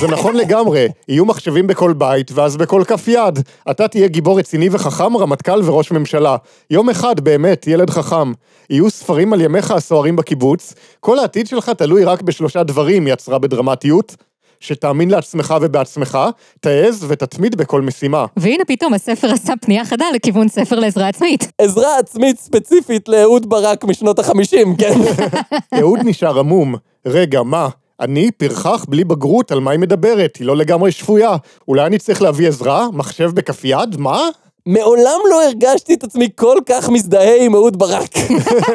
זה 0.00 0.06
נכון 0.08 0.36
לגמרי, 0.36 0.88
יהיו 1.08 1.24
מחשבים 1.24 1.66
בכל 1.66 1.92
בית, 1.92 2.30
ואז 2.34 2.56
בכל 2.56 2.82
כף 2.86 3.08
יד. 3.08 3.38
אתה 3.70 3.88
תהיה 3.88 4.08
גיבור 4.08 4.38
רציני 4.38 4.68
וחכם, 4.72 5.16
רמטכ"ל 5.16 5.62
וראש 5.64 5.90
ממשלה. 5.90 6.36
יום 6.70 6.90
אחד, 6.90 7.20
באמת, 7.20 7.66
ילד 7.66 7.90
חכם. 7.90 8.32
יהיו 8.70 8.90
ספרים 8.90 9.32
על 9.32 9.40
ימיך 9.40 9.70
הסוערים 9.70 10.16
בקיבוץ. 10.16 10.74
כל 11.00 11.18
העתיד 11.18 11.46
שלך 11.46 11.70
תלוי 11.70 12.04
רק 12.04 12.22
בשלושה 12.22 12.62
דברים, 12.62 13.06
היא 13.06 13.12
עצרה 13.12 13.38
בדרמטיות. 13.38 14.16
שתאמין 14.60 15.10
לעצמך 15.10 15.54
ובעצמך, 15.60 16.18
תעז 16.60 17.06
ותתמיד 17.08 17.56
בכל 17.56 17.82
משימה. 17.82 18.26
והנה 18.36 18.64
פתאום 18.66 18.94
הספר 18.94 19.32
עשה 19.32 19.52
פנייה 19.60 19.84
חדה 19.84 20.04
לכיוון 20.14 20.48
ספר 20.48 20.78
לעזרה 20.78 21.08
עצמית. 21.08 21.52
עזרה 21.58 21.98
עצמית 21.98 22.38
ספציפית 22.38 23.08
לאהוד 23.08 23.48
ברק 23.48 23.84
משנות 23.84 24.18
החמישים, 24.18 24.76
כן? 24.76 24.94
אהוד 25.80 26.00
נשאר 26.04 26.38
עמום. 26.38 26.74
רגע, 27.06 27.42
מה? 27.42 27.68
אני 28.00 28.30
פרחח 28.30 28.84
בלי 28.88 29.04
בגרות, 29.04 29.52
על 29.52 29.60
מה 29.60 29.70
היא 29.70 29.80
מדברת? 29.80 30.36
היא 30.36 30.46
לא 30.46 30.56
לגמרי 30.56 30.92
שפויה. 30.92 31.36
אולי 31.68 31.86
אני 31.86 31.98
צריך 31.98 32.22
להביא 32.22 32.48
עזרה? 32.48 32.86
מחשב 32.92 33.30
בכף 33.34 33.64
יד? 33.64 33.96
מה? 33.98 34.28
מעולם 34.66 35.20
לא 35.30 35.44
הרגשתי 35.44 35.94
את 35.94 36.04
עצמי 36.04 36.28
כל 36.36 36.58
כך 36.66 36.88
מזדהה 36.88 37.44
עם 37.44 37.54
אהוד 37.54 37.78
ברק. 37.78 38.10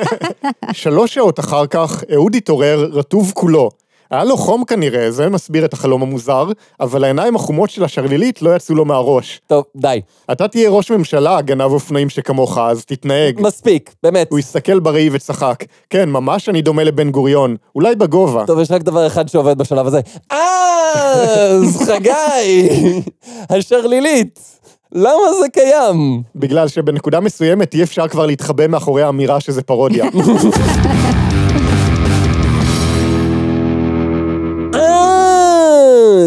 שלוש 0.71 1.13
שעות 1.13 1.39
אחר 1.39 1.67
כך, 1.67 2.03
אהוד 2.13 2.35
התעורר 2.35 2.89
רטוב 2.91 3.31
כולו. 3.35 3.69
היה 4.13 4.23
לו 4.23 4.38
חום 4.38 4.65
כנראה, 4.65 5.12
זה 5.12 5.30
מסביר 5.30 5.65
את 5.65 5.73
החלום 5.73 6.02
המוזר, 6.02 6.45
אבל 6.80 7.04
העיניים 7.04 7.36
החומות 7.36 7.69
של 7.69 7.84
השרלילית 7.84 8.41
לא 8.41 8.56
יצאו 8.56 8.76
לו 8.76 8.86
מהראש. 8.86 9.41
טוב, 9.47 9.63
די. 9.76 10.02
אתה 10.32 10.47
תהיה 10.47 10.69
ראש 10.69 10.91
ממשלה, 10.91 11.41
גנב 11.41 11.71
אופנועים 11.71 12.10
שכמוך, 12.10 12.58
אז 12.58 12.86
תתנהג. 12.86 13.41
מספיק, 13.41 13.93
באמת. 14.04 14.32
הוא 14.32 14.39
הסתכל 14.39 14.80
בראי 14.80 15.10
וצחק. 15.12 15.63
כן, 15.89 16.10
ממש 16.10 16.49
אני 16.49 16.62
דומה 16.62 16.84
לבן 16.84 17.12
גוריון. 17.12 17.56
אולי 17.76 17.95
בגובה. 17.95 18.43
טוב, 18.47 18.60
יש 18.60 18.71
רק 18.71 18.82
דבר 18.82 19.08
אחד 19.08 19.28
שעובד 19.28 19.58
בשלב 19.58 19.88
הזה. 19.88 20.02
אז, 20.30 21.78
חגי! 21.88 22.69
השרלילית! 23.49 24.39
למה 24.91 25.34
זה 25.41 25.49
קיים? 25.49 26.21
בגלל 26.36 26.67
שבנקודה 26.67 27.19
מסוימת 27.19 27.73
אי 27.73 27.84
אפשר 27.84 28.08
כבר 28.08 28.26
להתחבא 28.26 28.67
מאחורי 28.67 29.04
האמירה 29.04 29.39
שזה 29.39 29.62
פרודיה. 29.62 30.06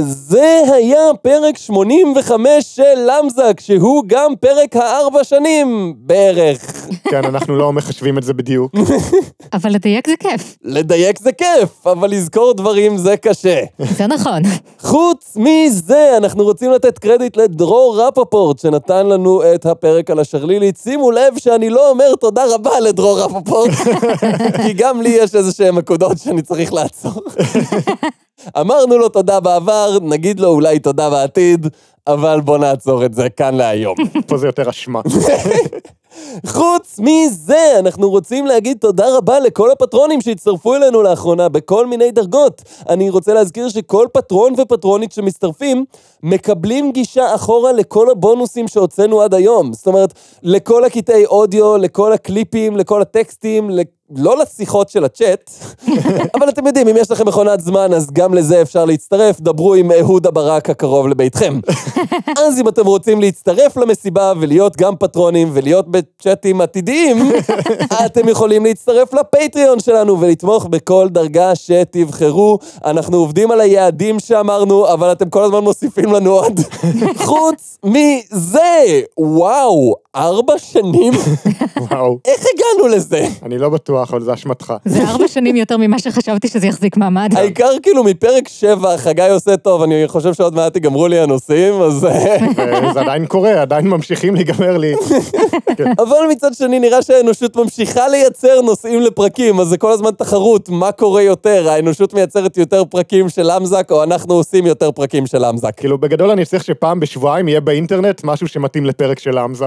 זה 0.02 0.62
היה 0.74 1.10
פרק 1.22 1.56
85 1.56 2.64
של 2.64 2.82
למזק, 3.06 3.60
שהוא 3.60 4.04
גם 4.06 4.32
פרק 4.40 4.76
הארבע 4.76 5.24
שנים, 5.24 5.94
בערך. 5.96 6.88
כן, 7.04 7.24
אנחנו 7.24 7.56
לא 7.56 7.72
מחשבים 7.72 8.18
את 8.18 8.22
זה 8.22 8.34
בדיוק. 8.34 8.72
אבל 9.54 9.70
לדייק 9.70 10.08
זה 10.08 10.14
כיף. 10.16 10.56
לדייק 10.64 11.18
זה 11.18 11.32
כיף, 11.32 11.86
אבל 11.86 12.10
לזכור 12.10 12.54
דברים 12.54 12.96
זה 12.96 13.16
קשה. 13.16 13.60
זה 13.78 14.06
נכון. 14.06 14.42
חוץ 14.80 15.36
מזה, 15.36 16.16
אנחנו 16.16 16.44
רוצים 16.44 16.70
לתת 16.70 16.98
קרדיט 16.98 17.36
לדרור 17.36 18.00
רפפורט, 18.00 18.58
שנתן 18.58 19.06
לנו 19.06 19.42
את 19.54 19.66
הפרק 19.66 20.10
על 20.10 20.18
השרלילית. 20.18 20.76
שימו 20.82 21.10
לב 21.10 21.38
שאני 21.38 21.70
לא 21.70 21.90
אומר 21.90 22.14
תודה 22.14 22.44
רבה 22.54 22.80
לדרור 22.80 23.20
רפפורט, 23.20 23.70
כי 24.62 24.72
גם 24.72 25.02
לי 25.02 25.08
יש 25.08 25.34
איזה 25.34 25.52
שהן 25.52 25.74
נקודות 25.74 26.18
שאני 26.18 26.42
צריך 26.42 26.72
לעצור. 26.72 27.22
אמרנו 28.60 28.98
לו 28.98 29.08
תודה 29.08 29.40
בעבר, 29.40 29.98
נגיד 30.02 30.40
לו 30.40 30.48
אולי 30.48 30.78
תודה 30.78 31.10
בעתיד, 31.10 31.66
אבל 32.06 32.40
בוא 32.40 32.58
נעצור 32.58 33.04
את 33.04 33.14
זה 33.14 33.30
כאן 33.30 33.54
להיום. 33.54 33.94
פה 34.26 34.38
זה 34.38 34.46
יותר 34.46 34.70
אשמה. 34.70 35.00
חוץ 36.46 36.98
מזה, 36.98 37.78
אנחנו 37.78 38.10
רוצים 38.10 38.46
להגיד 38.46 38.76
תודה 38.80 39.16
רבה 39.16 39.40
לכל 39.40 39.70
הפטרונים 39.70 40.20
שהצטרפו 40.20 40.74
אלינו 40.74 41.02
לאחרונה 41.02 41.48
בכל 41.48 41.86
מיני 41.86 42.10
דרגות. 42.10 42.62
אני 42.88 43.10
רוצה 43.10 43.34
להזכיר 43.34 43.68
שכל 43.68 44.06
פטרון 44.12 44.52
ופטרונית 44.58 45.12
שמצטרפים, 45.12 45.84
מקבלים 46.22 46.92
גישה 46.92 47.34
אחורה 47.34 47.72
לכל 47.72 48.10
הבונוסים 48.10 48.68
שהוצאנו 48.68 49.22
עד 49.22 49.34
היום. 49.34 49.72
זאת 49.72 49.86
אומרת, 49.86 50.14
לכל 50.42 50.84
הקטעי 50.84 51.26
אודיו, 51.26 51.76
לכל 51.76 52.12
הקליפים, 52.12 52.76
לכל 52.76 53.02
הטקסטים, 53.02 53.70
לא 54.10 54.38
לשיחות 54.38 54.88
של 54.88 55.04
הצ'אט, 55.04 55.50
אבל 56.34 56.48
אתם 56.48 56.66
יודעים, 56.66 56.88
אם 56.88 56.96
יש 56.96 57.10
לכם 57.10 57.28
מכונת 57.28 57.60
זמן, 57.60 57.92
אז 57.92 58.10
גם 58.12 58.34
לזה 58.34 58.62
אפשר 58.62 58.84
להצטרף, 58.84 59.40
דברו 59.40 59.74
עם 59.74 59.92
אהוד 59.92 60.26
הברק 60.26 60.70
הקרוב 60.70 61.08
לביתכם. 61.08 61.60
אז 62.46 62.60
אם 62.60 62.68
אתם 62.68 62.86
רוצים 62.86 63.20
להצטרף 63.20 63.76
למסיבה 63.76 64.32
ולהיות 64.40 64.76
גם 64.76 64.96
פטרונים 64.96 65.50
ולהיות 65.52 65.88
בצ'אטים 65.88 66.60
עתידיים, 66.60 67.32
אתם 68.06 68.28
יכולים 68.28 68.64
להצטרף 68.64 69.14
לפטריון 69.14 69.80
שלנו 69.80 70.20
ולתמוך 70.20 70.66
בכל 70.66 71.08
דרגה 71.10 71.54
שתבחרו. 71.54 72.58
אנחנו 72.84 73.16
עובדים 73.16 73.50
על 73.50 73.60
היעדים 73.60 74.20
שאמרנו, 74.20 74.92
אבל 74.92 75.12
אתם 75.12 75.30
כל 75.30 75.42
הזמן 75.42 75.58
מוסיפים 75.60 76.12
לנו 76.12 76.30
עוד. 76.32 76.60
חוץ 77.26 77.78
מזה, 77.84 79.00
וואו, 79.18 79.94
ארבע 80.16 80.58
שנים? 80.58 81.12
וואו. 81.80 82.18
איך 82.24 82.44
הגענו 82.54 82.88
לזה? 82.88 83.26
אני 83.42 83.58
לא 83.58 83.68
בטוח, 83.68 83.95
אבל 84.02 84.22
זה 84.22 84.34
אשמתך. 84.34 84.74
זה 84.84 85.02
ארבע 85.08 85.28
שנים 85.28 85.56
יותר 85.56 85.76
ממה 85.76 85.98
שחשבתי 85.98 86.48
שזה 86.48 86.66
יחזיק 86.66 86.96
מעמד. 86.96 87.30
העיקר 87.36 87.70
כאילו 87.82 88.04
מפרק 88.04 88.48
7, 88.48 88.96
חגי 88.96 89.28
עושה 89.30 89.56
טוב, 89.56 89.82
אני 89.82 90.02
חושב 90.06 90.34
שעוד 90.34 90.54
מעט 90.54 90.76
ייגמרו 90.76 91.08
לי 91.08 91.18
הנושאים, 91.18 91.74
אז... 91.82 92.06
וזה 92.90 93.00
עדיין 93.00 93.26
קורה, 93.26 93.62
עדיין 93.62 93.88
ממשיכים 93.88 94.34
להיגמר 94.34 94.76
לי. 94.76 94.94
אבל 95.98 96.16
מצד 96.30 96.54
שני, 96.54 96.78
נראה 96.78 97.02
שהאנושות 97.02 97.56
ממשיכה 97.56 98.08
לייצר 98.08 98.60
נושאים 98.60 99.00
לפרקים, 99.00 99.60
אז 99.60 99.68
זה 99.68 99.78
כל 99.78 99.92
הזמן 99.92 100.10
תחרות, 100.10 100.68
מה 100.68 100.92
קורה 100.92 101.22
יותר? 101.22 101.68
האנושות 101.68 102.14
מייצרת 102.14 102.56
יותר 102.56 102.84
פרקים 102.84 103.28
של 103.28 103.50
אמזק, 103.50 103.88
או 103.90 104.02
אנחנו 104.02 104.34
עושים 104.34 104.66
יותר 104.66 104.90
פרקים 104.90 105.26
של 105.26 105.44
אמזק? 105.44 105.72
כאילו, 105.76 105.98
בגדול 105.98 106.30
אני 106.30 106.44
צריך 106.44 106.64
שפעם 106.64 107.00
בשבועיים 107.00 107.48
יהיה 107.48 107.60
באינטרנט 107.60 108.24
משהו 108.24 108.48
שמתאים 108.48 108.86
לפרק 108.86 109.18
של 109.18 109.38
אמזה. 109.38 109.66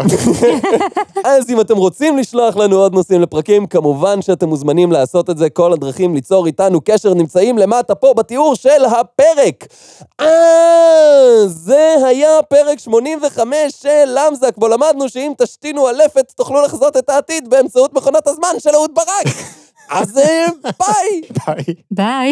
אז 1.26 1.50
אם 1.50 1.62
אתם 1.62 1.78
רוצים 1.78 2.18
לשלוח 2.18 2.58
לנו 2.58 2.76
עוד 2.76 2.94
נושאים 2.94 3.22
לפרקים, 3.22 3.66
כמובן 3.66 4.19
שאתם 4.22 4.50
מוזמנים 4.50 4.92
לעשות 4.92 5.30
את 5.30 5.38
זה. 5.38 5.50
כל 5.50 5.74
הדרכים 5.74 6.16
ליצור 6.16 6.46
איתנו 6.48 6.82
קשר 6.86 7.14
נמצאים 7.14 7.58
למטה 7.58 7.96
פה 7.96 8.14
בתיאור 8.18 8.56
של 8.56 8.86
הפרק. 8.86 9.66
אה, 10.22 10.28
זה 11.46 11.96
היה 12.06 12.42
פרק 12.50 12.80
85 12.80 13.56
של 13.82 14.06
למזק, 14.08 14.58
בו 14.58 14.68
למדנו 14.68 15.10
שאם 15.10 15.32
תשתינו 15.38 15.88
על 15.88 15.96
לפת 16.06 16.32
תוכלו 16.36 16.62
לחזות 16.62 16.98
את 16.98 17.10
העתיד 17.10 17.50
באמצעות 17.50 17.94
מכונת 17.94 18.28
הזמן 18.28 18.54
של 18.60 18.70
אהוד 18.76 18.92
ברק. 18.96 19.36
אז 19.90 20.18
אה, 20.18 20.46
ביי! 20.64 21.22
ביי. 21.48 21.76
ביי. 21.92 22.32